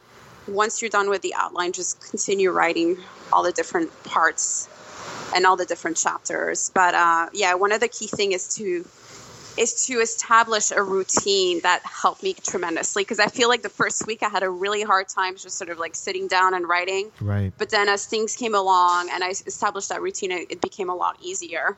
once 0.48 0.82
you're 0.82 0.90
done 0.90 1.08
with 1.08 1.22
the 1.22 1.32
outline 1.36 1.70
just 1.70 2.10
continue 2.10 2.50
writing 2.50 2.98
all 3.32 3.44
the 3.44 3.52
different 3.52 3.90
parts 4.02 4.68
and 5.32 5.46
all 5.46 5.56
the 5.56 5.64
different 5.64 5.96
chapters. 5.96 6.72
But 6.74 6.96
uh, 6.96 7.28
yeah 7.32 7.54
one 7.54 7.70
of 7.70 7.78
the 7.78 7.88
key 7.88 8.08
thing 8.08 8.32
is 8.32 8.56
to 8.56 8.84
is 9.58 9.86
to 9.86 9.94
establish 10.00 10.70
a 10.70 10.82
routine 10.82 11.60
that 11.62 11.82
helped 11.84 12.22
me 12.22 12.34
tremendously 12.34 13.02
because 13.02 13.18
i 13.18 13.26
feel 13.26 13.48
like 13.48 13.62
the 13.62 13.68
first 13.68 14.06
week 14.06 14.22
i 14.22 14.28
had 14.28 14.42
a 14.42 14.50
really 14.50 14.82
hard 14.82 15.08
time 15.08 15.36
just 15.36 15.56
sort 15.56 15.70
of 15.70 15.78
like 15.78 15.94
sitting 15.94 16.28
down 16.28 16.54
and 16.54 16.68
writing 16.68 17.10
Right. 17.20 17.52
but 17.58 17.70
then 17.70 17.88
as 17.88 18.06
things 18.06 18.34
came 18.36 18.54
along 18.54 19.08
and 19.12 19.22
i 19.24 19.30
established 19.30 19.88
that 19.88 20.02
routine 20.02 20.30
it, 20.32 20.60
became 20.60 20.88
a 20.90 20.94
lot 20.94 21.16
easier 21.22 21.76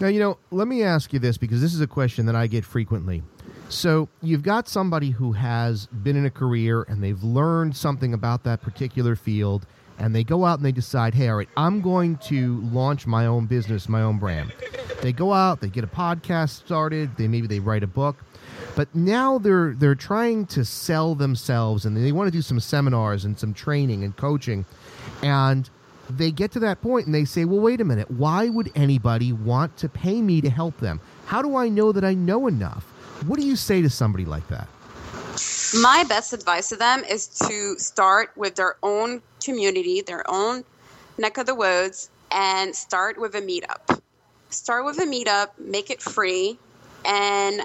Now, 0.00 0.08
you 0.08 0.18
know, 0.18 0.38
let 0.50 0.66
me 0.66 0.82
ask 0.82 1.12
you 1.12 1.18
this 1.20 1.38
because 1.38 1.60
this 1.60 1.72
is 1.72 1.80
a 1.80 1.86
question 1.86 2.26
that 2.26 2.34
I 2.34 2.48
get 2.48 2.64
frequently. 2.64 3.22
So, 3.68 4.08
you've 4.22 4.42
got 4.42 4.68
somebody 4.68 5.10
who 5.10 5.32
has 5.32 5.86
been 5.86 6.16
in 6.16 6.26
a 6.26 6.30
career 6.30 6.82
and 6.88 7.02
they've 7.02 7.22
learned 7.22 7.76
something 7.76 8.12
about 8.12 8.42
that 8.42 8.60
particular 8.60 9.14
field, 9.16 9.66
and 9.98 10.12
they 10.14 10.24
go 10.24 10.44
out 10.44 10.58
and 10.58 10.66
they 10.66 10.72
decide, 10.72 11.14
hey, 11.14 11.28
all 11.28 11.36
right, 11.36 11.48
I'm 11.56 11.80
going 11.80 12.16
to 12.28 12.60
launch 12.72 13.06
my 13.06 13.26
own 13.26 13.46
business, 13.46 13.88
my 13.88 14.02
own 14.02 14.18
brand. 14.18 14.52
They 15.04 15.12
go 15.12 15.34
out, 15.34 15.60
they 15.60 15.68
get 15.68 15.84
a 15.84 15.86
podcast 15.86 16.48
started, 16.64 17.14
they 17.18 17.28
maybe 17.28 17.46
they 17.46 17.60
write 17.60 17.82
a 17.82 17.86
book, 17.86 18.16
but 18.74 18.88
now 18.94 19.36
they're 19.36 19.74
they're 19.74 19.94
trying 19.94 20.46
to 20.46 20.64
sell 20.64 21.14
themselves 21.14 21.84
and 21.84 21.94
they 21.94 22.10
want 22.10 22.28
to 22.28 22.30
do 22.30 22.40
some 22.40 22.58
seminars 22.58 23.26
and 23.26 23.38
some 23.38 23.52
training 23.52 24.02
and 24.02 24.16
coaching, 24.16 24.64
and 25.22 25.68
they 26.08 26.30
get 26.30 26.52
to 26.52 26.58
that 26.60 26.80
point 26.80 27.04
and 27.04 27.14
they 27.14 27.26
say, 27.26 27.44
well, 27.44 27.60
wait 27.60 27.82
a 27.82 27.84
minute, 27.84 28.10
why 28.12 28.48
would 28.48 28.72
anybody 28.74 29.30
want 29.30 29.76
to 29.76 29.90
pay 29.90 30.22
me 30.22 30.40
to 30.40 30.48
help 30.48 30.78
them? 30.78 30.98
How 31.26 31.42
do 31.42 31.54
I 31.54 31.68
know 31.68 31.92
that 31.92 32.02
I 32.02 32.14
know 32.14 32.46
enough? 32.46 32.84
What 33.26 33.38
do 33.38 33.44
you 33.44 33.56
say 33.56 33.82
to 33.82 33.90
somebody 33.90 34.24
like 34.24 34.48
that? 34.48 34.68
my 35.82 36.04
best 36.08 36.32
advice 36.32 36.70
to 36.70 36.76
them 36.76 37.04
is 37.04 37.26
to 37.26 37.78
start 37.78 38.30
with 38.36 38.54
their 38.54 38.76
own 38.82 39.20
community, 39.44 40.00
their 40.00 40.24
own 40.30 40.64
neck 41.18 41.36
of 41.36 41.44
the 41.44 41.54
woods, 41.54 42.08
and 42.30 42.74
start 42.74 43.20
with 43.20 43.34
a 43.34 43.42
meetup. 43.42 44.00
Start 44.54 44.84
with 44.84 44.98
a 44.98 45.04
meetup, 45.04 45.48
make 45.58 45.90
it 45.90 46.00
free, 46.00 46.56
and 47.04 47.60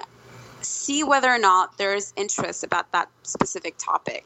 see 0.62 1.04
whether 1.04 1.30
or 1.30 1.38
not 1.38 1.78
there's 1.78 2.14
interest 2.18 2.64
about 2.64 2.92
that 2.92 3.10
specific 3.24 3.76
topic. 3.78 4.26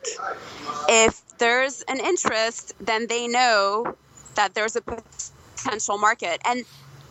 If 0.87 1.37
there's 1.37 1.81
an 1.89 1.99
interest, 1.99 2.73
then 2.79 3.07
they 3.07 3.27
know 3.27 3.95
that 4.35 4.53
there's 4.55 4.77
a 4.77 4.81
potential 4.81 5.97
market. 5.97 6.41
And 6.45 6.63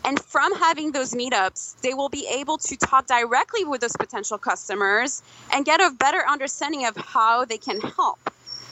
and 0.05 0.19
from 0.21 0.53
having 0.57 0.91
those 0.91 1.13
meetups, 1.13 1.81
they 1.83 1.95
will 1.95 2.09
be 2.09 2.27
able 2.29 2.59
to 2.59 2.77
talk 2.77 3.07
directly 3.07 3.65
with 3.65 3.83
those 3.83 3.97
potential 3.97 4.39
customers 4.39 5.23
and 5.53 5.65
get 5.65 5.81
a 5.81 5.91
better 5.91 6.25
understanding 6.29 6.87
of 6.87 6.97
how 6.97 7.45
they 7.45 7.59
can 7.59 7.79
help. 7.81 8.19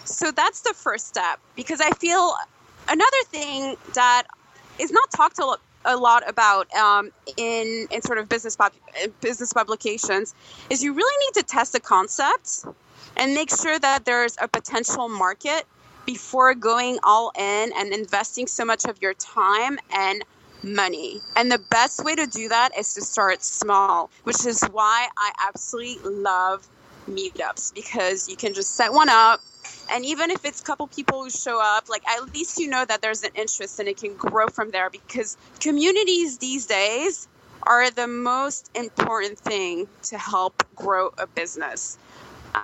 So 0.05 0.33
that's 0.33 0.63
the 0.63 0.75
first 0.75 1.07
step 1.07 1.39
because 1.55 1.81
I 1.81 1.91
feel 1.93 2.35
another 2.89 3.23
thing 3.27 3.77
that 3.95 4.25
is 4.81 4.91
not 4.91 5.11
talked 5.13 5.39
a 5.85 5.97
lot 5.97 6.29
about 6.29 6.73
um, 6.75 7.11
in 7.37 7.87
in 7.91 8.03
sort 8.03 8.19
of 8.19 8.29
business 8.29 8.57
pub- 8.57 8.73
business 9.21 9.53
publications 9.53 10.35
is 10.69 10.83
you 10.83 10.93
really 10.93 11.27
need 11.27 11.41
to 11.41 11.47
test 11.47 11.73
the 11.73 11.81
concept 11.81 12.65
and 13.17 13.35
make 13.35 13.51
sure 13.51 13.79
that 13.79 14.05
there's 14.05 14.37
a 14.41 14.49
potential 14.49 15.09
market 15.09 15.65
before 16.07 16.55
going 16.55 16.99
all 17.03 17.33
in 17.37 17.73
and 17.77 17.93
investing 17.93 18.47
so 18.47 18.65
much 18.65 18.85
of 18.85 19.01
your 19.01 19.15
time 19.15 19.79
and 19.93 20.25
money. 20.63 21.21
And 21.37 21.51
the 21.51 21.59
best 21.59 22.05
way 22.05 22.15
to 22.15 22.27
do 22.27 22.49
that 22.49 22.77
is 22.77 22.95
to 22.95 23.03
start 23.03 23.43
small, 23.43 24.11
which 24.25 24.45
is 24.47 24.63
why 24.73 25.09
I 25.17 25.33
absolutely 25.49 26.13
love 26.15 26.69
meetups 27.09 27.75
because 27.75 28.29
you 28.29 28.37
can 28.37 28.53
just 28.55 28.75
set 28.75 28.93
one 28.93 29.09
up 29.09 29.41
and 29.91 30.05
even 30.05 30.31
if 30.31 30.45
it's 30.45 30.61
a 30.61 30.65
couple 30.65 30.87
people 30.87 31.25
who 31.25 31.31
show 31.31 31.61
up 31.63 31.89
like 31.89 32.07
at 32.09 32.33
least 32.33 32.59
you 32.59 32.69
know 32.69 32.85
that 32.85 33.03
there's 33.03 33.23
an 33.23 33.31
interest 33.35 33.79
and 33.79 33.89
it 33.89 33.97
can 33.97 34.15
grow 34.17 34.49
from 34.49 34.71
there 34.71 34.91
because 34.91 35.37
communities 35.59 36.39
these 36.39 36.67
days 36.67 37.29
are 37.65 37.91
the 37.91 38.07
most 38.07 38.71
important 38.75 39.39
thing 39.39 39.87
to 40.03 40.19
help 40.19 40.63
grow 40.75 41.11
a 41.19 41.27
business. 41.27 41.99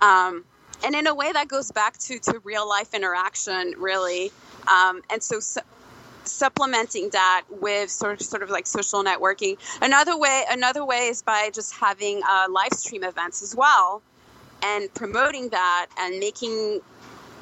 Um, 0.00 0.44
and 0.84 0.94
in 0.94 1.06
a 1.06 1.14
way 1.14 1.32
that 1.32 1.48
goes 1.48 1.70
back 1.70 1.98
to, 1.98 2.18
to 2.18 2.40
real 2.44 2.68
life 2.68 2.94
interaction 2.94 3.74
really. 3.78 4.32
Um, 4.68 5.02
and 5.10 5.22
so, 5.22 5.40
su- 5.40 5.60
supplementing 6.24 7.10
that 7.10 7.44
with 7.48 7.88
sort 7.88 8.20
of, 8.20 8.26
sort 8.26 8.42
of 8.42 8.50
like 8.50 8.66
social 8.66 9.04
networking. 9.04 9.56
Another 9.80 10.18
way 10.18 10.44
another 10.50 10.84
way 10.84 11.06
is 11.06 11.22
by 11.22 11.50
just 11.54 11.72
having 11.74 12.20
uh, 12.28 12.46
live 12.50 12.72
stream 12.72 13.04
events 13.04 13.42
as 13.42 13.54
well 13.54 14.02
and 14.66 14.92
promoting 14.94 15.48
that 15.50 15.86
and 15.98 16.18
making 16.18 16.80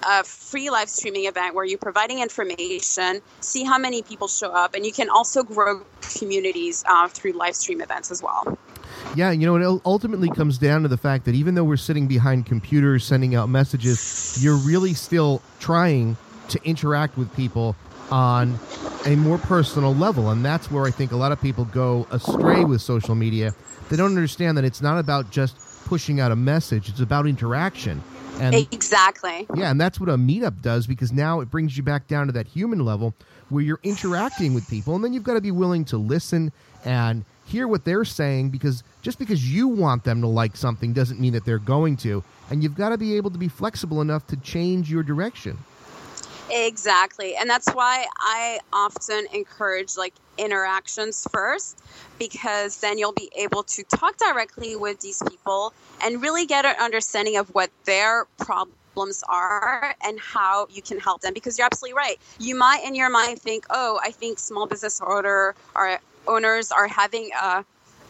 a 0.06 0.22
free 0.22 0.68
live 0.68 0.88
streaming 0.88 1.24
event 1.24 1.54
where 1.54 1.64
you're 1.64 1.78
providing 1.78 2.20
information, 2.20 3.22
see 3.40 3.64
how 3.64 3.78
many 3.78 4.02
people 4.02 4.28
show 4.28 4.52
up, 4.52 4.74
and 4.74 4.84
you 4.84 4.92
can 4.92 5.08
also 5.08 5.42
grow 5.42 5.82
communities 6.18 6.84
uh, 6.86 7.08
through 7.08 7.32
live 7.32 7.56
stream 7.56 7.80
events 7.80 8.10
as 8.10 8.22
well. 8.22 8.58
Yeah, 9.16 9.30
you 9.30 9.46
know, 9.46 9.74
it 9.76 9.82
ultimately 9.84 10.28
comes 10.28 10.58
down 10.58 10.82
to 10.82 10.88
the 10.88 10.96
fact 10.96 11.24
that 11.24 11.34
even 11.34 11.54
though 11.54 11.64
we're 11.64 11.76
sitting 11.76 12.06
behind 12.06 12.46
computers 12.46 13.04
sending 13.04 13.34
out 13.34 13.48
messages, 13.48 14.42
you're 14.42 14.56
really 14.56 14.92
still 14.92 15.40
trying 15.58 16.16
to 16.48 16.60
interact 16.64 17.16
with 17.16 17.34
people 17.34 17.74
on 18.10 18.58
a 19.06 19.16
more 19.16 19.38
personal 19.38 19.94
level. 19.94 20.30
And 20.30 20.44
that's 20.44 20.70
where 20.70 20.84
I 20.84 20.90
think 20.90 21.12
a 21.12 21.16
lot 21.16 21.32
of 21.32 21.40
people 21.40 21.64
go 21.64 22.06
astray 22.10 22.64
with 22.64 22.82
social 22.82 23.14
media. 23.14 23.54
They 23.88 23.96
don't 23.96 24.10
understand 24.10 24.58
that 24.58 24.64
it's 24.64 24.82
not 24.82 24.98
about 24.98 25.30
just 25.30 25.56
pushing 25.84 26.20
out 26.20 26.32
a 26.32 26.36
message, 26.36 26.88
it's 26.88 27.00
about 27.00 27.26
interaction. 27.26 28.02
And 28.40 28.54
Exactly. 28.72 29.46
yeah, 29.54 29.70
and 29.70 29.80
that's 29.80 30.00
what 30.00 30.08
a 30.08 30.16
meetup 30.16 30.60
does 30.60 30.86
because 30.88 31.12
now 31.12 31.40
it 31.40 31.50
brings 31.50 31.76
you 31.76 31.82
back 31.84 32.08
down 32.08 32.26
to 32.26 32.32
that 32.32 32.48
human 32.48 32.84
level 32.84 33.14
where 33.48 33.62
you're 33.62 33.80
interacting 33.84 34.54
with 34.54 34.68
people, 34.68 34.96
and 34.96 35.04
then 35.04 35.12
you've 35.12 35.22
got 35.22 35.34
to 35.34 35.40
be 35.40 35.52
willing 35.52 35.84
to 35.86 35.96
listen 35.96 36.52
and 36.84 37.24
hear 37.44 37.68
what 37.68 37.84
they're 37.84 38.04
saying 38.04 38.50
because 38.50 38.82
just 39.02 39.18
because 39.18 39.52
you 39.52 39.68
want 39.68 40.02
them 40.02 40.20
to 40.22 40.26
like 40.26 40.56
something 40.56 40.92
doesn't 40.92 41.20
mean 41.20 41.32
that 41.34 41.44
they're 41.44 41.58
going 41.58 41.96
to, 41.98 42.24
and 42.50 42.62
you've 42.62 42.74
got 42.74 42.88
to 42.88 42.98
be 42.98 43.16
able 43.16 43.30
to 43.30 43.38
be 43.38 43.48
flexible 43.48 44.00
enough 44.00 44.26
to 44.26 44.36
change 44.38 44.90
your 44.90 45.02
direction. 45.02 45.56
Exactly. 46.50 47.34
And 47.36 47.48
that's 47.48 47.68
why 47.72 48.06
I 48.20 48.60
often 48.72 49.26
encourage 49.32 49.96
like 49.96 50.14
interactions 50.36 51.26
first 51.32 51.78
because 52.18 52.78
then 52.80 52.98
you'll 52.98 53.12
be 53.12 53.30
able 53.36 53.62
to 53.64 53.82
talk 53.84 54.16
directly 54.18 54.76
with 54.76 55.00
these 55.00 55.22
people 55.28 55.72
and 56.02 56.20
really 56.20 56.46
get 56.46 56.64
an 56.64 56.74
understanding 56.80 57.36
of 57.36 57.48
what 57.54 57.70
their 57.86 58.26
problems 58.38 59.24
are 59.28 59.94
and 60.04 60.20
how 60.20 60.66
you 60.70 60.82
can 60.82 60.98
help 61.00 61.22
them 61.22 61.32
because 61.34 61.58
you're 61.58 61.66
absolutely 61.66 61.96
right. 61.96 62.18
You 62.38 62.54
might 62.56 62.84
in 62.84 62.94
your 62.94 63.10
mind 63.10 63.40
think, 63.40 63.64
"Oh, 63.70 63.98
I 64.02 64.10
think 64.10 64.38
small 64.38 64.66
business 64.66 65.00
owner 65.00 65.54
or 65.74 65.98
owners 66.26 66.70
are 66.72 66.88
having 66.88 67.30
a 67.40 67.64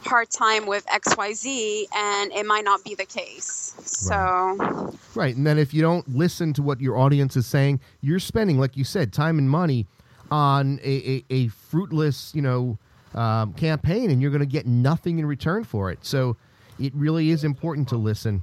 hard 0.04 0.30
time 0.30 0.66
with 0.66 0.84
XYZ 0.88 1.86
and 1.94 2.32
it 2.32 2.44
might 2.46 2.64
not 2.64 2.82
be 2.84 2.94
the 2.94 3.06
case." 3.06 3.74
So, 3.84 4.96
Right. 5.14 5.34
And 5.36 5.46
then 5.46 5.58
if 5.58 5.72
you 5.72 5.80
don't 5.80 6.08
listen 6.08 6.52
to 6.54 6.62
what 6.62 6.80
your 6.80 6.96
audience 6.96 7.36
is 7.36 7.46
saying, 7.46 7.80
you're 8.00 8.18
spending, 8.18 8.58
like 8.58 8.76
you 8.76 8.84
said, 8.84 9.12
time 9.12 9.38
and 9.38 9.48
money 9.48 9.86
on 10.30 10.80
a, 10.82 10.90
a, 11.08 11.24
a 11.30 11.48
fruitless, 11.48 12.34
you 12.34 12.42
know, 12.42 12.78
um, 13.14 13.52
campaign, 13.52 14.10
and 14.10 14.20
you're 14.20 14.32
going 14.32 14.40
to 14.40 14.46
get 14.46 14.66
nothing 14.66 15.18
in 15.20 15.26
return 15.26 15.62
for 15.62 15.90
it. 15.92 16.04
So 16.04 16.36
it 16.80 16.92
really 16.96 17.30
is 17.30 17.44
important 17.44 17.88
to 17.90 17.96
listen. 17.96 18.42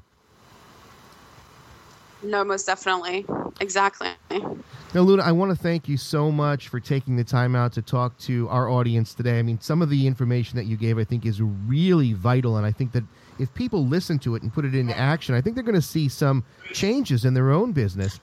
No, 2.23 2.43
most 2.43 2.65
definitely. 2.65 3.25
Exactly. 3.59 4.09
Now, 4.29 5.01
Luna, 5.01 5.23
I 5.23 5.31
want 5.31 5.51
to 5.51 5.55
thank 5.55 5.89
you 5.89 5.97
so 5.97 6.31
much 6.31 6.67
for 6.67 6.79
taking 6.79 7.15
the 7.15 7.23
time 7.23 7.55
out 7.55 7.73
to 7.73 7.81
talk 7.81 8.17
to 8.19 8.47
our 8.49 8.69
audience 8.69 9.13
today. 9.13 9.39
I 9.39 9.41
mean, 9.41 9.59
some 9.59 9.81
of 9.81 9.89
the 9.89 10.05
information 10.05 10.55
that 10.57 10.65
you 10.65 10.77
gave, 10.77 10.99
I 10.99 11.03
think, 11.03 11.25
is 11.25 11.41
really 11.41 12.13
vital. 12.13 12.57
And 12.57 12.65
I 12.65 12.71
think 12.71 12.91
that 12.91 13.03
if 13.39 13.53
people 13.53 13.85
listen 13.85 14.19
to 14.19 14.35
it 14.35 14.43
and 14.43 14.53
put 14.53 14.65
it 14.65 14.75
into 14.75 14.97
action, 14.97 15.35
I 15.35 15.41
think 15.41 15.55
they're 15.55 15.63
going 15.63 15.75
to 15.75 15.81
see 15.81 16.07
some 16.09 16.43
changes 16.73 17.25
in 17.25 17.33
their 17.33 17.51
own 17.51 17.71
business. 17.71 18.19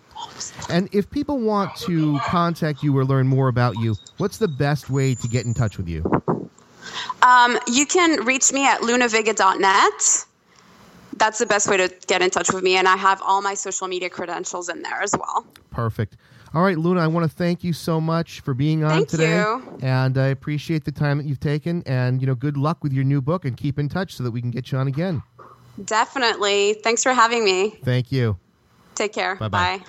And 0.68 0.88
if 0.92 1.10
people 1.10 1.38
want 1.38 1.74
to 1.76 2.18
contact 2.26 2.82
you 2.82 2.96
or 2.96 3.04
learn 3.04 3.28
more 3.28 3.48
about 3.48 3.78
you, 3.78 3.96
what's 4.18 4.38
the 4.38 4.48
best 4.48 4.90
way 4.90 5.14
to 5.14 5.28
get 5.28 5.46
in 5.46 5.54
touch 5.54 5.76
with 5.76 5.88
you? 5.88 6.04
Um, 7.22 7.58
you 7.66 7.86
can 7.86 8.24
reach 8.24 8.52
me 8.52 8.66
at 8.66 8.80
lunavega.net. 8.80 10.24
That's 11.16 11.38
the 11.38 11.46
best 11.46 11.68
way 11.68 11.76
to 11.76 11.92
get 12.06 12.22
in 12.22 12.30
touch 12.30 12.52
with 12.52 12.62
me. 12.62 12.76
And 12.76 12.86
I 12.86 12.96
have 12.96 13.20
all 13.22 13.42
my 13.42 13.54
social 13.54 13.88
media 13.88 14.08
credentials 14.08 14.68
in 14.68 14.82
there 14.82 15.02
as 15.02 15.14
well. 15.18 15.46
Perfect. 15.70 16.16
All 16.54 16.62
right, 16.62 16.78
Luna, 16.78 17.00
I 17.02 17.06
want 17.06 17.30
to 17.30 17.36
thank 17.36 17.62
you 17.62 17.74
so 17.74 18.00
much 18.00 18.40
for 18.40 18.54
being 18.54 18.82
on 18.82 18.90
Thank 18.90 19.08
today. 19.08 19.36
you. 19.36 19.78
And 19.82 20.16
I 20.16 20.28
appreciate 20.28 20.84
the 20.84 20.92
time 20.92 21.18
that 21.18 21.26
you've 21.26 21.40
taken. 21.40 21.82
And, 21.84 22.22
you 22.22 22.26
know, 22.26 22.34
good 22.34 22.56
luck 22.56 22.82
with 22.82 22.92
your 22.92 23.04
new 23.04 23.20
book 23.20 23.44
and 23.44 23.54
keep 23.54 23.78
in 23.78 23.88
touch 23.88 24.14
so 24.14 24.24
that 24.24 24.30
we 24.30 24.40
can 24.40 24.50
get 24.50 24.72
you 24.72 24.78
on 24.78 24.88
again. 24.88 25.22
Definitely. 25.84 26.74
Thanks 26.82 27.02
for 27.02 27.12
having 27.12 27.44
me. 27.44 27.78
Thank 27.84 28.10
you. 28.10 28.38
Take 28.94 29.12
care. 29.12 29.36
Bye-bye. 29.36 29.82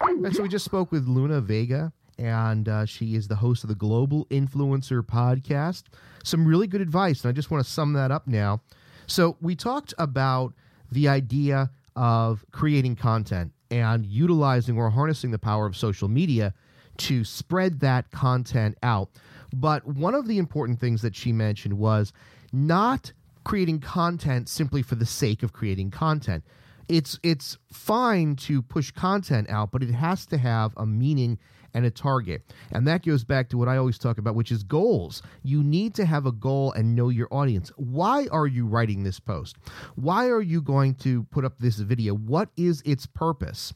Bye. 0.00 0.16
And 0.24 0.34
so 0.34 0.42
we 0.42 0.48
just 0.48 0.64
spoke 0.64 0.90
with 0.90 1.06
Luna 1.06 1.40
Vega, 1.40 1.92
and 2.18 2.68
uh, 2.68 2.84
she 2.84 3.14
is 3.14 3.28
the 3.28 3.36
host 3.36 3.62
of 3.62 3.68
the 3.68 3.76
Global 3.76 4.26
Influencer 4.26 5.00
Podcast. 5.00 5.84
Some 6.24 6.44
really 6.44 6.66
good 6.66 6.80
advice, 6.80 7.22
and 7.22 7.30
I 7.30 7.32
just 7.32 7.52
want 7.52 7.64
to 7.64 7.70
sum 7.70 7.92
that 7.92 8.10
up 8.10 8.26
now. 8.26 8.60
So 9.06 9.36
we 9.40 9.54
talked 9.54 9.94
about 9.96 10.54
the 10.90 11.06
idea 11.06 11.70
of 11.94 12.44
creating 12.50 12.96
content 12.96 13.52
and 13.72 14.06
utilizing 14.06 14.76
or 14.76 14.90
harnessing 14.90 15.30
the 15.30 15.38
power 15.38 15.66
of 15.66 15.76
social 15.76 16.08
media 16.08 16.52
to 16.98 17.24
spread 17.24 17.80
that 17.80 18.10
content 18.10 18.76
out. 18.82 19.08
But 19.52 19.86
one 19.86 20.14
of 20.14 20.28
the 20.28 20.38
important 20.38 20.78
things 20.78 21.02
that 21.02 21.16
she 21.16 21.32
mentioned 21.32 21.78
was 21.78 22.12
not 22.52 23.12
creating 23.44 23.80
content 23.80 24.48
simply 24.48 24.82
for 24.82 24.94
the 24.94 25.06
sake 25.06 25.42
of 25.42 25.52
creating 25.52 25.90
content 25.90 26.44
it's 26.88 27.18
it's 27.22 27.58
fine 27.72 28.36
to 28.36 28.62
push 28.62 28.90
content 28.90 29.48
out, 29.48 29.70
but 29.70 29.82
it 29.82 29.90
has 29.90 30.26
to 30.26 30.38
have 30.38 30.72
a 30.76 30.86
meaning 30.86 31.38
and 31.74 31.84
a 31.84 31.90
target. 31.90 32.42
And 32.70 32.86
that 32.86 33.04
goes 33.04 33.24
back 33.24 33.48
to 33.50 33.58
what 33.58 33.68
I 33.68 33.76
always 33.76 33.98
talk 33.98 34.18
about, 34.18 34.34
which 34.34 34.52
is 34.52 34.62
goals. 34.62 35.22
You 35.42 35.62
need 35.62 35.94
to 35.94 36.04
have 36.04 36.26
a 36.26 36.32
goal 36.32 36.72
and 36.72 36.94
know 36.94 37.08
your 37.08 37.28
audience. 37.30 37.70
Why 37.76 38.26
are 38.30 38.46
you 38.46 38.66
writing 38.66 39.04
this 39.04 39.20
post? 39.20 39.56
Why 39.96 40.28
are 40.28 40.42
you 40.42 40.60
going 40.60 40.94
to 40.96 41.24
put 41.24 41.44
up 41.44 41.58
this 41.58 41.76
video? 41.78 42.14
What 42.14 42.50
is 42.56 42.82
its 42.84 43.06
purpose? 43.06 43.72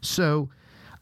So 0.00 0.50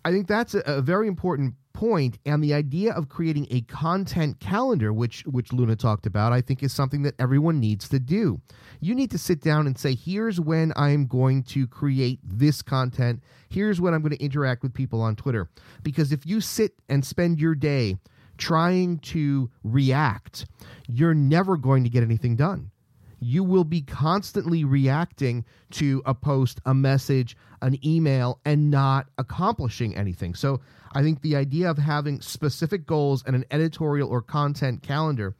I 0.04 0.12
think 0.12 0.28
that's 0.28 0.54
a, 0.54 0.60
a 0.60 0.82
very 0.82 1.08
important 1.08 1.54
point 1.76 2.18
and 2.24 2.42
the 2.42 2.54
idea 2.54 2.90
of 2.90 3.10
creating 3.10 3.46
a 3.50 3.60
content 3.60 4.40
calendar 4.40 4.94
which 4.94 5.22
which 5.26 5.52
Luna 5.52 5.76
talked 5.76 6.06
about 6.06 6.32
I 6.32 6.40
think 6.40 6.62
is 6.62 6.72
something 6.72 7.02
that 7.02 7.14
everyone 7.18 7.60
needs 7.60 7.86
to 7.90 7.98
do. 7.98 8.40
You 8.80 8.94
need 8.94 9.10
to 9.10 9.18
sit 9.18 9.42
down 9.42 9.66
and 9.66 9.78
say 9.78 9.94
here's 9.94 10.40
when 10.40 10.72
I'm 10.74 11.06
going 11.06 11.42
to 11.44 11.66
create 11.66 12.18
this 12.24 12.62
content. 12.62 13.22
Here's 13.50 13.78
when 13.78 13.92
I'm 13.92 14.00
going 14.00 14.16
to 14.16 14.24
interact 14.24 14.62
with 14.62 14.72
people 14.72 15.02
on 15.02 15.16
Twitter 15.16 15.50
because 15.82 16.12
if 16.12 16.24
you 16.24 16.40
sit 16.40 16.72
and 16.88 17.04
spend 17.04 17.38
your 17.38 17.54
day 17.54 17.98
trying 18.38 18.98
to 18.98 19.50
react, 19.62 20.46
you're 20.88 21.14
never 21.14 21.58
going 21.58 21.84
to 21.84 21.90
get 21.90 22.02
anything 22.02 22.36
done 22.36 22.70
you 23.18 23.42
will 23.42 23.64
be 23.64 23.80
constantly 23.80 24.64
reacting 24.64 25.44
to 25.70 26.02
a 26.04 26.14
post, 26.14 26.60
a 26.66 26.74
message, 26.74 27.36
an 27.62 27.78
email, 27.84 28.40
and 28.44 28.70
not 28.70 29.08
accomplishing 29.18 29.96
anything. 29.96 30.34
So 30.34 30.60
I 30.92 31.02
think 31.02 31.22
the 31.22 31.36
idea 31.36 31.70
of 31.70 31.78
having 31.78 32.20
specific 32.20 32.86
goals 32.86 33.22
and 33.26 33.34
an 33.34 33.44
editorial 33.50 34.08
or 34.08 34.22
content 34.22 34.82
calendar 34.82 35.34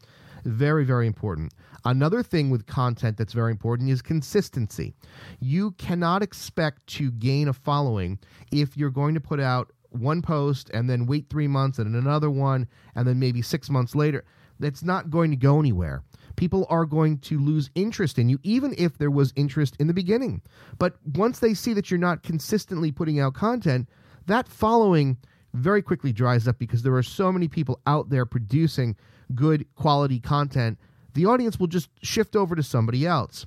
very 0.44 0.84
very 0.84 1.06
important. 1.08 1.52
Another 1.84 2.22
thing 2.22 2.50
with 2.50 2.66
content 2.66 3.16
that's 3.16 3.32
very 3.32 3.50
important 3.50 3.90
is 3.90 4.00
consistency. 4.00 4.94
You 5.40 5.72
cannot 5.72 6.22
expect 6.22 6.86
to 6.88 7.10
gain 7.10 7.48
a 7.48 7.52
following 7.52 8.18
if 8.52 8.76
you're 8.76 8.90
going 8.90 9.14
to 9.14 9.20
put 9.20 9.40
out 9.40 9.72
one 9.90 10.22
post 10.22 10.70
and 10.72 10.88
then 10.88 11.06
wait 11.06 11.28
3 11.30 11.48
months 11.48 11.78
and 11.78 11.96
another 11.96 12.30
one 12.30 12.68
and 12.94 13.08
then 13.08 13.18
maybe 13.18 13.42
6 13.42 13.70
months 13.70 13.94
later. 13.94 14.24
That's 14.60 14.82
not 14.82 15.10
going 15.10 15.30
to 15.30 15.36
go 15.36 15.58
anywhere 15.58 16.02
people 16.37 16.66
are 16.70 16.85
going 16.85 17.18
to 17.18 17.38
lose 17.38 17.70
interest 17.75 18.18
in 18.18 18.29
you, 18.29 18.38
even 18.42 18.75
if 18.79 18.99
there 18.99 19.11
was 19.11 19.33
interest 19.37 19.77
in 19.79 19.87
the 19.87 19.94
beginning. 19.94 20.42
But 20.79 20.96
once 21.14 21.38
they 21.38 21.55
see 21.55 21.72
that 21.75 21.90
you're 21.90 21.99
not 21.99 22.22
consistently 22.22 22.92
putting 22.92 23.18
out 23.18 23.35
content, 23.35 23.88
that 24.27 24.49
following 24.49 25.16
very 25.55 25.83
quickly 25.83 26.12
dries 26.12 26.46
up 26.46 26.59
because 26.59 26.83
there 26.83 26.94
are 26.94 27.03
so 27.03 27.33
many 27.33 27.49
people 27.49 27.81
out 27.87 28.11
there 28.11 28.27
producing 28.27 28.96
good 29.35 29.66
quality 29.75 30.20
content. 30.20 30.79
The 31.14 31.27
audience 31.27 31.59
will 31.59 31.66
just 31.66 31.88
shift 32.03 32.37
over 32.37 32.55
to 32.55 32.62
somebody 32.62 33.07
else. 33.07 33.46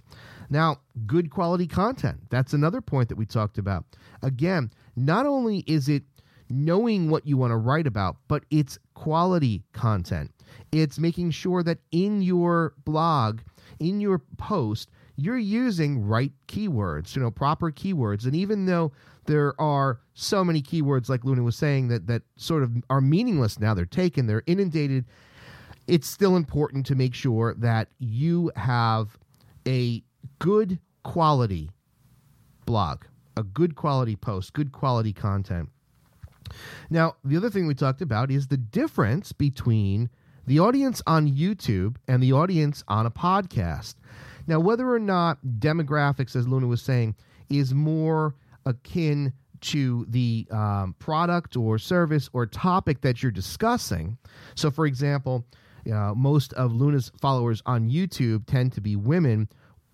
Now, 0.49 0.77
good 1.05 1.29
quality 1.29 1.67
content. 1.67 2.21
That's 2.29 2.53
another 2.53 2.81
point 2.81 3.09
that 3.09 3.17
we 3.17 3.25
talked 3.25 3.59
about. 3.59 3.85
Again, 4.23 4.71
not 4.95 5.27
only 5.27 5.63
is 5.67 5.87
it 5.87 6.03
knowing 6.49 7.09
what 7.11 7.27
you 7.27 7.37
want 7.37 7.51
to 7.51 7.57
write 7.57 7.85
about, 7.85 8.17
but 8.27 8.43
it's 8.49 8.79
quality 8.95 9.63
content. 9.73 10.31
It's 10.71 10.99
making 10.99 11.31
sure 11.31 11.63
that 11.63 11.79
in 11.91 12.21
your 12.21 12.73
blog, 12.85 13.39
in 13.79 13.99
your 13.99 14.19
post, 14.37 14.89
you're 15.15 15.37
using 15.37 16.05
right 16.05 16.31
keywords, 16.47 17.15
you 17.15 17.21
know, 17.21 17.31
proper 17.31 17.71
keywords. 17.71 18.25
And 18.25 18.35
even 18.35 18.65
though 18.65 18.91
there 19.25 19.59
are 19.59 19.99
so 20.13 20.43
many 20.43 20.61
keywords, 20.61 21.09
like 21.09 21.25
Luna 21.25 21.43
was 21.43 21.55
saying, 21.55 21.89
that 21.89 22.07
that 22.07 22.23
sort 22.37 22.63
of 22.63 22.71
are 22.89 23.01
meaningless 23.01 23.59
now, 23.59 23.73
they're 23.73 23.85
taken, 23.85 24.27
they're 24.27 24.43
inundated. 24.47 25.05
It's 25.87 26.07
still 26.07 26.35
important 26.35 26.85
to 26.87 26.95
make 26.95 27.13
sure 27.13 27.53
that 27.55 27.89
you 27.99 28.51
have 28.55 29.17
a 29.67 30.03
good 30.39 30.79
quality 31.03 31.71
blog, 32.65 33.05
a 33.35 33.43
good 33.43 33.75
quality 33.75 34.15
post, 34.15 34.53
good 34.53 34.71
quality 34.71 35.11
content. 35.11 35.69
Now, 36.89 37.15
the 37.23 37.37
other 37.37 37.49
thing 37.49 37.67
we 37.67 37.75
talked 37.75 38.01
about 38.01 38.31
is 38.31 38.47
the 38.47 38.57
difference 38.57 39.31
between 39.31 40.09
the 40.49 40.57
audience 40.57 40.99
on 41.05 41.27
YouTube 41.31 41.97
and 42.07 42.23
the 42.23 42.33
audience 42.33 42.83
on 42.87 43.05
a 43.05 43.11
podcast. 43.11 43.93
Now, 44.47 44.59
whether 44.59 44.91
or 44.91 44.97
not 44.97 45.37
demographics, 45.45 46.35
as 46.35 46.47
Luna 46.47 46.65
was 46.65 46.81
saying, 46.81 47.15
is 47.51 47.71
more 47.71 48.33
akin 48.65 49.31
to 49.61 50.07
the 50.09 50.47
um, 50.49 50.95
product 50.97 51.55
or 51.55 51.77
service 51.77 52.31
or 52.33 52.47
topic 52.47 53.01
that 53.01 53.21
you're 53.21 53.31
discussing. 53.31 54.17
So, 54.55 54.71
for 54.71 54.87
example, 54.87 55.45
uh, 55.85 56.15
most 56.15 56.53
of 56.53 56.73
Luna's 56.73 57.11
followers 57.21 57.61
on 57.67 57.87
YouTube 57.87 58.47
tend 58.47 58.73
to 58.73 58.81
be 58.81 58.95
women 58.95 59.49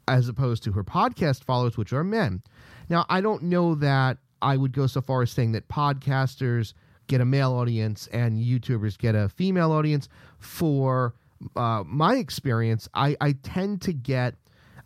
as 0.08 0.30
opposed 0.30 0.64
to 0.64 0.72
her 0.72 0.86
podcast 0.86 1.44
followers, 1.44 1.76
which 1.76 1.92
are 1.92 2.06
men. 2.06 2.42
Now, 2.88 3.06
I 3.10 3.20
don't 3.20 3.44
know 3.44 3.76
that 3.76 4.20
I 4.42 4.56
would 4.56 4.72
go 4.72 4.88
so 4.88 5.02
far 5.02 5.22
as 5.22 5.32
saying 5.32 5.52
that 5.52 5.68
podcasters 5.68 6.74
get 7.08 7.22
a 7.22 7.26
male 7.26 7.54
audience 7.54 8.08
and 8.12 8.38
YouTubers 8.38 8.98
get 8.98 9.16
a 9.16 9.30
female 9.30 9.72
audience. 9.72 10.10
For 10.40 11.16
uh, 11.56 11.84
my 11.86 12.16
experience, 12.16 12.88
I, 12.94 13.16
I 13.22 13.34
tend 13.44 13.82
to 13.84 13.94
get 13.94 14.36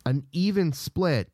an 0.06 0.24
even 0.32 0.72
split 0.72 1.28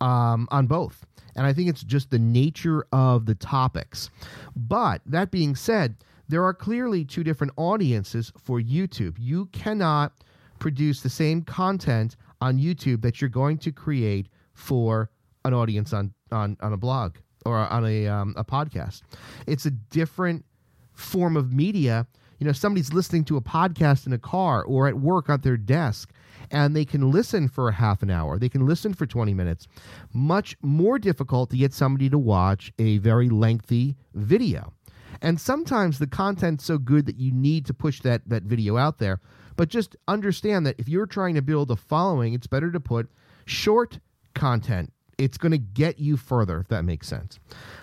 um, 0.00 0.48
on 0.50 0.66
both. 0.66 1.06
And 1.36 1.46
I 1.46 1.52
think 1.52 1.68
it's 1.68 1.82
just 1.82 2.10
the 2.10 2.18
nature 2.18 2.84
of 2.92 3.26
the 3.26 3.34
topics. 3.34 4.10
But 4.56 5.02
that 5.06 5.30
being 5.30 5.54
said, 5.54 5.96
there 6.28 6.44
are 6.44 6.54
clearly 6.54 7.04
two 7.04 7.24
different 7.24 7.52
audiences 7.56 8.32
for 8.38 8.60
YouTube. 8.60 9.16
You 9.18 9.46
cannot 9.46 10.12
produce 10.58 11.00
the 11.00 11.08
same 11.08 11.42
content 11.42 12.16
on 12.40 12.58
YouTube 12.58 13.02
that 13.02 13.20
you're 13.20 13.30
going 13.30 13.58
to 13.58 13.72
create 13.72 14.28
for 14.52 15.10
an 15.44 15.54
audience 15.54 15.92
on, 15.92 16.12
on, 16.30 16.56
on 16.60 16.72
a 16.72 16.76
blog 16.76 17.16
or 17.44 17.56
on 17.56 17.86
a 17.86 18.06
um, 18.06 18.34
a 18.36 18.44
podcast. 18.44 19.02
It's 19.46 19.66
a 19.66 19.70
different 19.70 20.44
form 20.92 21.36
of 21.36 21.52
media. 21.52 22.06
You 22.38 22.46
know, 22.46 22.52
somebody's 22.52 22.92
listening 22.92 23.24
to 23.24 23.36
a 23.36 23.42
podcast 23.42 24.06
in 24.06 24.12
a 24.12 24.18
car 24.18 24.64
or 24.64 24.88
at 24.88 24.98
work 24.98 25.28
at 25.28 25.42
their 25.42 25.58
desk, 25.58 26.10
and 26.50 26.74
they 26.74 26.86
can 26.86 27.10
listen 27.10 27.48
for 27.48 27.68
a 27.68 27.72
half 27.72 28.02
an 28.02 28.10
hour. 28.10 28.38
They 28.38 28.48
can 28.48 28.66
listen 28.66 28.94
for 28.94 29.04
20 29.04 29.34
minutes. 29.34 29.68
Much 30.14 30.56
more 30.62 30.98
difficult 30.98 31.50
to 31.50 31.58
get 31.58 31.74
somebody 31.74 32.08
to 32.08 32.18
watch 32.18 32.72
a 32.78 32.98
very 32.98 33.28
lengthy 33.28 33.96
video. 34.14 34.72
And 35.20 35.38
sometimes 35.38 35.98
the 35.98 36.06
content's 36.06 36.64
so 36.64 36.78
good 36.78 37.04
that 37.06 37.18
you 37.18 37.30
need 37.30 37.66
to 37.66 37.74
push 37.74 38.00
that, 38.00 38.22
that 38.26 38.44
video 38.44 38.78
out 38.78 38.98
there. 38.98 39.20
But 39.56 39.68
just 39.68 39.96
understand 40.08 40.64
that 40.64 40.76
if 40.78 40.88
you're 40.88 41.06
trying 41.06 41.34
to 41.34 41.42
build 41.42 41.70
a 41.70 41.76
following, 41.76 42.32
it's 42.32 42.46
better 42.46 42.70
to 42.70 42.80
put 42.80 43.10
short 43.44 43.98
content 44.34 44.92
it's 45.20 45.36
going 45.36 45.52
to 45.52 45.58
get 45.58 45.98
you 45.98 46.16
further, 46.16 46.60
if 46.60 46.68
that 46.68 46.82
makes 46.82 47.06
sense. 47.06 47.38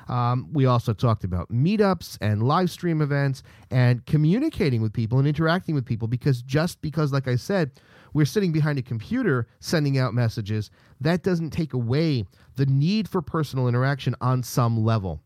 Um, 0.08 0.50
we 0.52 0.66
also 0.66 0.92
talked 0.92 1.24
about 1.24 1.50
meetups 1.52 2.18
and 2.20 2.42
live 2.42 2.72
stream 2.72 3.00
events 3.00 3.44
and 3.70 4.04
communicating 4.08 4.82
with 4.82 4.92
people 4.92 5.20
and 5.20 5.28
interacting 5.28 5.76
with 5.76 5.86
people 5.86 6.08
because 6.08 6.42
just 6.42 6.82
because, 6.82 7.14
like 7.14 7.28
I 7.28 7.36
said, 7.36 7.72
we're 8.14 8.26
sitting 8.26 8.52
behind 8.52 8.80
a 8.80 8.82
computer 8.82 9.48
sending 9.60 10.00
out 10.00 10.16
messages, 10.16 10.72
that 11.00 11.22
doesn't 11.22 11.52
take 11.52 11.74
away 11.74 12.26
the 12.56 12.66
need 12.66 13.08
for 13.08 13.22
personal 13.22 13.68
interaction 13.68 14.16
on 14.20 14.42
some 14.42 14.84
level. 14.84 15.22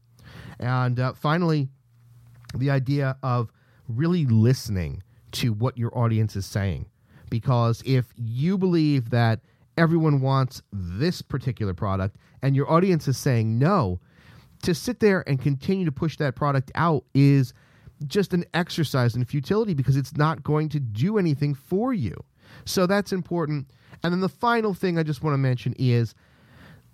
And 0.59 0.99
uh, 0.99 1.13
finally, 1.13 1.69
the 2.53 2.71
idea 2.71 3.15
of 3.23 3.51
really 3.87 4.25
listening 4.25 5.01
to 5.31 5.53
what 5.53 5.77
your 5.77 5.97
audience 5.97 6.35
is 6.35 6.45
saying. 6.45 6.87
Because 7.29 7.81
if 7.85 8.07
you 8.17 8.57
believe 8.57 9.11
that 9.11 9.39
everyone 9.77 10.21
wants 10.21 10.61
this 10.71 11.21
particular 11.21 11.73
product 11.73 12.17
and 12.41 12.55
your 12.55 12.69
audience 12.71 13.07
is 13.07 13.17
saying 13.17 13.57
no, 13.57 13.99
to 14.63 14.73
sit 14.73 14.99
there 14.99 15.23
and 15.27 15.41
continue 15.41 15.85
to 15.85 15.91
push 15.91 16.17
that 16.17 16.35
product 16.35 16.71
out 16.75 17.03
is 17.13 17.53
just 18.07 18.33
an 18.33 18.45
exercise 18.53 19.15
in 19.15 19.25
futility 19.25 19.73
because 19.73 19.95
it's 19.95 20.17
not 20.17 20.43
going 20.43 20.69
to 20.69 20.79
do 20.79 21.17
anything 21.17 21.53
for 21.53 21.93
you. 21.93 22.15
So 22.65 22.85
that's 22.85 23.11
important. 23.11 23.67
And 24.03 24.13
then 24.13 24.21
the 24.21 24.29
final 24.29 24.73
thing 24.73 24.97
I 24.97 25.03
just 25.03 25.23
want 25.23 25.33
to 25.33 25.37
mention 25.37 25.73
is 25.77 26.15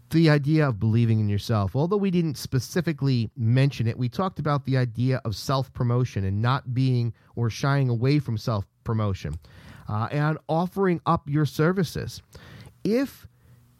the 0.09 0.29
idea 0.29 0.67
of 0.67 0.79
believing 0.79 1.19
in 1.19 1.27
yourself. 1.27 1.75
Although 1.75 1.97
we 1.97 2.11
didn't 2.11 2.37
specifically 2.37 3.29
mention 3.35 3.87
it, 3.87 3.97
we 3.97 4.07
talked 4.07 4.39
about 4.39 4.65
the 4.65 4.77
idea 4.77 5.21
of 5.25 5.35
self 5.35 5.71
promotion 5.73 6.23
and 6.23 6.41
not 6.41 6.73
being 6.73 7.13
or 7.35 7.49
shying 7.49 7.89
away 7.89 8.19
from 8.19 8.37
self 8.37 8.65
promotion 8.83 9.35
uh, 9.89 10.07
and 10.11 10.37
offering 10.47 11.01
up 11.05 11.29
your 11.29 11.45
services. 11.45 12.21
If 12.87 13.27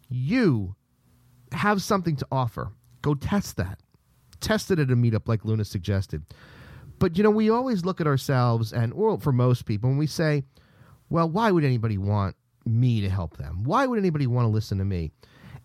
you 0.10 0.76
have 1.54 1.82
something 1.82 2.18
to 2.18 2.28
offer, 2.30 2.74
go 3.02 3.16
test 3.16 3.56
that. 3.56 3.80
Test 4.42 4.70
it 4.70 4.80
at 4.80 4.92
a 4.92 4.96
meetup 4.98 5.30
like 5.30 5.46
Luna 5.46 5.64
suggested. 5.64 6.26
But 7.00 7.18
you 7.18 7.24
know, 7.24 7.30
we 7.30 7.50
always 7.50 7.86
look 7.86 8.02
at 8.02 8.08
ourselves, 8.08 8.74
and 8.74 8.94
for 9.22 9.32
most 9.32 9.66
people, 9.66 9.90
and 9.90 9.98
we 9.98 10.08
say, 10.08 10.44
well, 11.10 11.30
why 11.30 11.52
would 11.52 11.64
anybody 11.64 11.98
want 11.98 12.36
me 12.66 13.00
to 13.00 13.10
help 13.10 13.38
them? 13.38 13.64
Why 13.64 13.88
would 13.88 13.98
anybody 13.98 14.28
want 14.28 14.44
to 14.44 14.50
listen 14.50 14.78
to 14.80 14.84
me? 14.86 15.12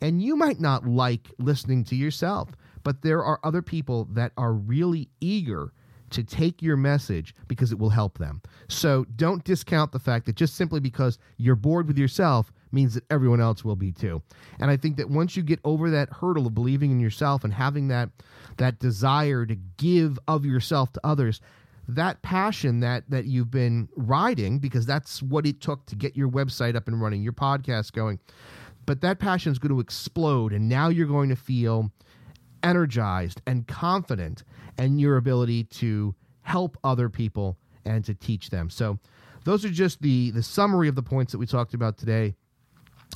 And 0.01 0.22
you 0.22 0.36
might 0.36 0.61
not 0.61 0.86
like 0.86 1.28
listening 1.38 1.82
to 1.84 1.97
yourself, 1.97 2.51
but 2.84 3.03
there 3.03 3.24
are 3.24 3.40
other 3.43 3.61
people 3.61 4.05
that 4.12 4.30
are 4.36 4.53
really 4.53 5.09
eager 5.20 5.72
to 6.11 6.22
take 6.22 6.62
your 6.62 6.76
message 6.76 7.34
because 7.49 7.72
it 7.72 7.78
will 7.78 7.90
help 7.90 8.18
them. 8.18 8.40
So 8.68 9.05
don't 9.16 9.43
discount 9.43 9.90
the 9.90 9.99
fact 9.99 10.26
that 10.26 10.36
just 10.36 10.55
simply 10.55 10.78
because 10.78 11.18
you're 11.38 11.57
bored 11.57 11.88
with 11.88 11.99
yourself 11.99 12.53
means 12.73 12.95
that 12.95 13.05
everyone 13.11 13.41
else 13.41 13.64
will 13.64 13.77
be 13.77 13.93
too. 13.93 14.23
And 14.59 14.70
I 14.70 14.77
think 14.77 14.97
that 14.97 15.11
once 15.11 15.37
you 15.37 15.43
get 15.43 15.61
over 15.64 15.91
that 15.91 16.11
hurdle 16.11 16.47
of 16.47 16.55
believing 16.55 16.91
in 16.91 17.01
yourself 17.01 17.45
and 17.45 17.53
having 17.53 17.89
that 17.89 18.11
that 18.59 18.79
desire 18.79 19.47
to 19.47 19.57
give 19.77 20.18
of 20.29 20.45
yourself 20.45 20.93
to 20.93 21.01
others, 21.05 21.41
that 21.89 22.23
passion 22.23 22.81
that 22.81 23.05
that 23.11 23.27
you've 23.27 23.51
been 23.51 23.89
riding 23.97 24.59
because 24.59 24.87
that's 24.87 25.23
what 25.23 25.47
it 25.47 25.61
took 25.61 25.85
to 25.87 25.97
get 25.97 26.16
your 26.16 26.29
website 26.29 26.77
up 26.77 26.89
and 26.89 27.01
running, 27.01 27.23
your 27.23 27.33
podcast 27.33 27.93
going 27.93 28.18
but 28.87 29.01
that 29.01 29.18
passion 29.18 29.53
is 29.53 29.59
going 29.59 29.73
to 29.73 29.81
explode 29.81 30.53
and 30.53 30.68
now 30.68 30.89
you're 30.89 31.07
going 31.07 31.29
to 31.29 31.37
feel 31.37 31.91
energized 32.62 33.41
and 33.47 33.66
confident 33.66 34.45
in 34.79 34.99
your 34.99 35.16
ability 35.16 35.64
to 35.64 36.14
help 36.43 36.77
other 36.85 37.09
people 37.09 37.57
and 37.85 38.05
to 38.05 38.14
teach 38.14 38.51
them 38.51 38.70
so 38.70 38.99
those 39.45 39.64
are 39.64 39.70
just 39.70 40.01
the 40.03 40.31
the 40.31 40.43
summary 40.43 40.89
of 40.89 40.95
the 40.95 41.03
points 41.03 41.33
that 41.33 41.39
we 41.39 41.47
talked 41.47 41.75
about 41.75 41.97
today 41.97 42.35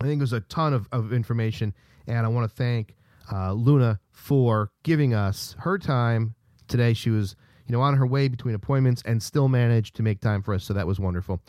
i 0.03 0.05
think 0.05 0.19
there's 0.19 0.33
a 0.33 0.41
ton 0.41 0.73
of, 0.73 0.89
of 0.93 1.13
information 1.13 1.73
and 2.07 2.25
i 2.25 2.29
want 2.29 2.49
to 2.49 2.57
thank 2.57 2.95
uh, 3.33 3.53
luna 3.53 3.99
for 4.13 4.71
giving 4.83 5.15
us 5.15 5.55
her 5.59 5.79
time 5.79 6.35
today 6.69 6.93
she 6.93 7.11
was 7.11 7.37
you 7.67 7.73
know 7.73 7.81
on 7.81 7.95
her 7.95 8.07
way 8.07 8.29
between 8.29 8.55
appointments 8.55 9.03
and 9.07 9.23
still 9.23 9.49
managed 9.49 9.97
to 9.97 10.03
make 10.03 10.21
time 10.21 10.43
for 10.43 10.55
us 10.55 10.65
so 10.65 10.73
that 10.73 10.87
was 10.87 11.01
wonderful 11.01 11.41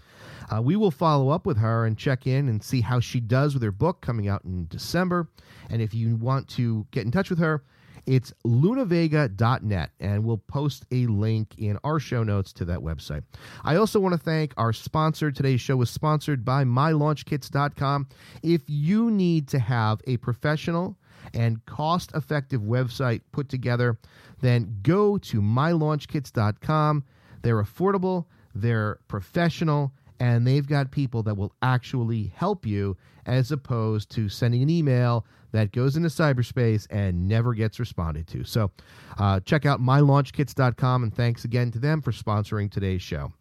uh, 0.49 0.61
we 0.61 0.75
will 0.75 0.91
follow 0.91 1.29
up 1.29 1.45
with 1.45 1.57
her 1.57 1.85
and 1.85 1.97
check 1.97 2.25
in 2.25 2.47
and 2.47 2.63
see 2.63 2.81
how 2.81 2.99
she 2.99 3.19
does 3.19 3.53
with 3.53 3.63
her 3.63 3.71
book 3.71 4.01
coming 4.01 4.27
out 4.27 4.43
in 4.45 4.65
December. 4.69 5.29
And 5.69 5.81
if 5.81 5.93
you 5.93 6.15
want 6.15 6.47
to 6.49 6.87
get 6.91 7.05
in 7.05 7.11
touch 7.11 7.29
with 7.29 7.39
her, 7.39 7.63
it's 8.07 8.33
lunavega.net, 8.45 9.91
and 9.99 10.23
we'll 10.23 10.37
post 10.37 10.85
a 10.91 11.05
link 11.07 11.53
in 11.57 11.77
our 11.83 11.99
show 11.99 12.23
notes 12.23 12.53
to 12.53 12.65
that 12.65 12.79
website. 12.79 13.23
I 13.63 13.75
also 13.75 13.99
want 13.99 14.13
to 14.13 14.17
thank 14.17 14.53
our 14.57 14.73
sponsor. 14.73 15.29
Today's 15.29 15.61
show 15.61 15.75
was 15.75 15.89
sponsored 15.89 16.45
by 16.45 16.63
mylaunchkits.com. 16.63 18.07
If 18.41 18.61
you 18.67 19.11
need 19.11 19.49
to 19.49 19.59
have 19.59 20.01
a 20.07 20.17
professional 20.17 20.97
and 21.33 21.63
cost 21.65 22.13
effective 22.15 22.61
website 22.61 23.21
put 23.33 23.49
together, 23.49 23.99
then 24.39 24.79
go 24.81 25.17
to 25.17 25.41
mylaunchkits.com. 25.41 27.03
They're 27.41 27.61
affordable, 27.61 28.25
they're 28.55 28.99
professional, 29.07 29.91
and 30.19 30.45
they've 30.45 30.67
got 30.67 30.91
people 30.91 31.23
that 31.23 31.35
will 31.35 31.53
actually 31.61 32.31
help 32.35 32.65
you 32.65 32.97
as 33.25 33.51
opposed 33.51 34.09
to 34.11 34.29
sending 34.29 34.63
an 34.63 34.69
email 34.69 35.25
that 35.51 35.71
goes 35.71 35.95
into 35.95 36.09
cyberspace 36.09 36.87
and 36.89 37.27
never 37.27 37.53
gets 37.53 37.79
responded 37.79 38.27
to. 38.27 38.43
So 38.43 38.71
uh, 39.17 39.39
check 39.41 39.65
out 39.65 39.81
mylaunchkits.com 39.81 41.03
and 41.03 41.13
thanks 41.13 41.45
again 41.45 41.71
to 41.71 41.79
them 41.79 42.01
for 42.01 42.11
sponsoring 42.11 42.71
today's 42.71 43.01
show. 43.01 43.33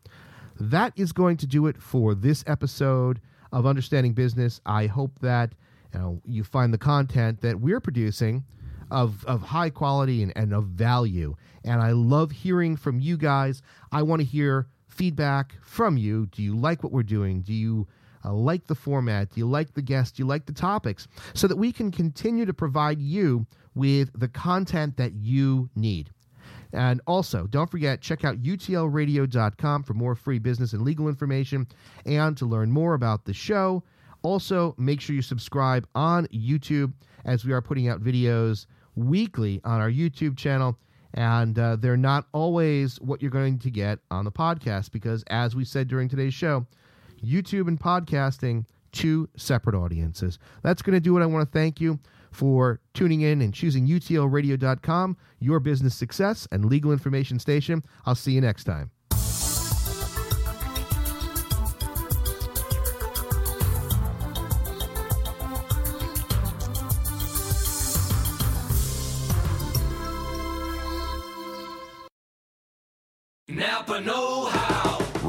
That 0.59 0.93
is 0.97 1.13
going 1.13 1.37
to 1.39 1.47
do 1.47 1.67
it 1.67 1.81
for 1.81 2.15
this 2.15 2.43
episode 2.47 3.21
of 3.53 3.67
Understanding 3.67 4.13
Business. 4.13 4.61
I 4.65 4.87
hope 4.87 5.19
that 5.21 5.53
you, 5.93 6.01
know, 6.01 6.21
you 6.25 6.45
find 6.45 6.73
the 6.73 6.79
content 6.79 7.41
that 7.43 7.61
we're 7.61 7.81
producing 7.81 8.45
of, 8.91 9.25
of 9.27 9.43
high 9.43 9.71
quality 9.71 10.23
and, 10.23 10.33
and 10.37 10.55
of 10.55 10.65
value. 10.65 11.37
And 11.65 11.81
I 11.81 11.93
love 11.93 12.31
hearing 12.31 12.77
from 12.77 13.01
you 13.01 13.17
guys. 13.17 13.63
I 13.93 14.03
want 14.03 14.21
to 14.21 14.27
hear 14.27 14.69
feedback 14.97 15.55
from 15.63 15.97
you. 15.97 16.27
Do 16.27 16.43
you 16.43 16.57
like 16.57 16.83
what 16.83 16.93
we're 16.93 17.03
doing? 17.03 17.43
Do 17.43 17.53
you 17.53 17.87
uh, 18.25 18.33
like 18.33 18.67
the 18.67 18.75
format? 18.75 19.31
Do 19.31 19.41
you 19.41 19.47
like 19.47 19.75
the 19.75 19.83
guests? 19.83 20.17
Do 20.17 20.23
you 20.23 20.27
like 20.27 20.47
the 20.47 20.53
topics? 20.53 21.07
So 21.35 21.47
that 21.47 21.57
we 21.57 21.71
can 21.71 21.91
continue 21.91 22.47
to 22.47 22.55
provide 22.55 23.01
you 23.01 23.47
with 23.75 24.11
the 24.19 24.29
content 24.29 24.97
that 24.97 25.13
you 25.15 25.69
need. 25.77 26.11
And 26.73 27.01
also, 27.07 27.47
don't 27.47 27.71
forget, 27.71 28.01
check 28.01 28.25
out 28.25 28.43
utlradio.com 28.43 29.83
for 29.85 29.95
more 29.95 30.15
free 30.15 30.39
business 30.39 30.73
and 30.73 30.83
legal 30.83 31.09
information 31.09 31.67
and 32.05 32.37
to 32.39 32.47
learn 32.47 32.73
more 32.73 32.95
about 32.95 33.25
the 33.25 33.35
show. 33.35 33.85
Also, 34.23 34.75
make 34.77 35.01
sure 35.01 35.15
you 35.15 35.23
subscribe 35.23 35.87
on 35.95 36.27
YouTube 36.29 36.93
as 37.25 37.45
we 37.45 37.53
are 37.53 37.63
putting 37.63 37.89
out 37.89 38.03
videos 38.03 38.67
weekly 38.97 39.61
on 39.63 39.81
our 39.81 39.91
YouTube 39.91 40.37
channel 40.37 40.79
and 41.17 41.59
uh, 41.59 41.77
they're 41.77 41.97
not 41.97 42.27
always 42.33 43.01
what 43.01 43.23
you're 43.23 43.31
going 43.31 43.59
to 43.61 43.71
get 43.71 43.99
on 44.11 44.25
the 44.25 44.33
podcast 44.33 44.93
because, 44.93 45.25
as 45.29 45.57
we 45.57 45.65
said 45.65 45.89
during 45.89 46.09
today's 46.09 46.35
show, 46.35 46.67
YouTube 47.25 47.69
and 47.69 47.81
podcasting, 47.81 48.67
two 48.93 49.29
separate 49.37 49.75
audiences. 49.75 50.39
That's 50.63 50.83
going 50.83 50.95
to 50.95 51.01
do 51.01 51.17
it. 51.19 51.23
I 51.23 51.27
want 51.27 51.51
to 51.51 51.59
thank 51.59 51.81
you 51.81 51.99
for 52.31 52.81
tuning 52.93 53.23
in 53.23 53.41
and 53.41 53.53
choosing 53.53 53.87
utlradio.com, 53.87 55.17
your 55.41 55.59
business 55.59 55.95
success 55.95 56.47
and 56.53 56.67
legal 56.67 56.93
information 56.93 57.39
station. 57.39 57.83
I'll 58.05 58.15
see 58.15 58.33
you 58.33 58.43
next 58.43 58.65
time. 58.65 58.91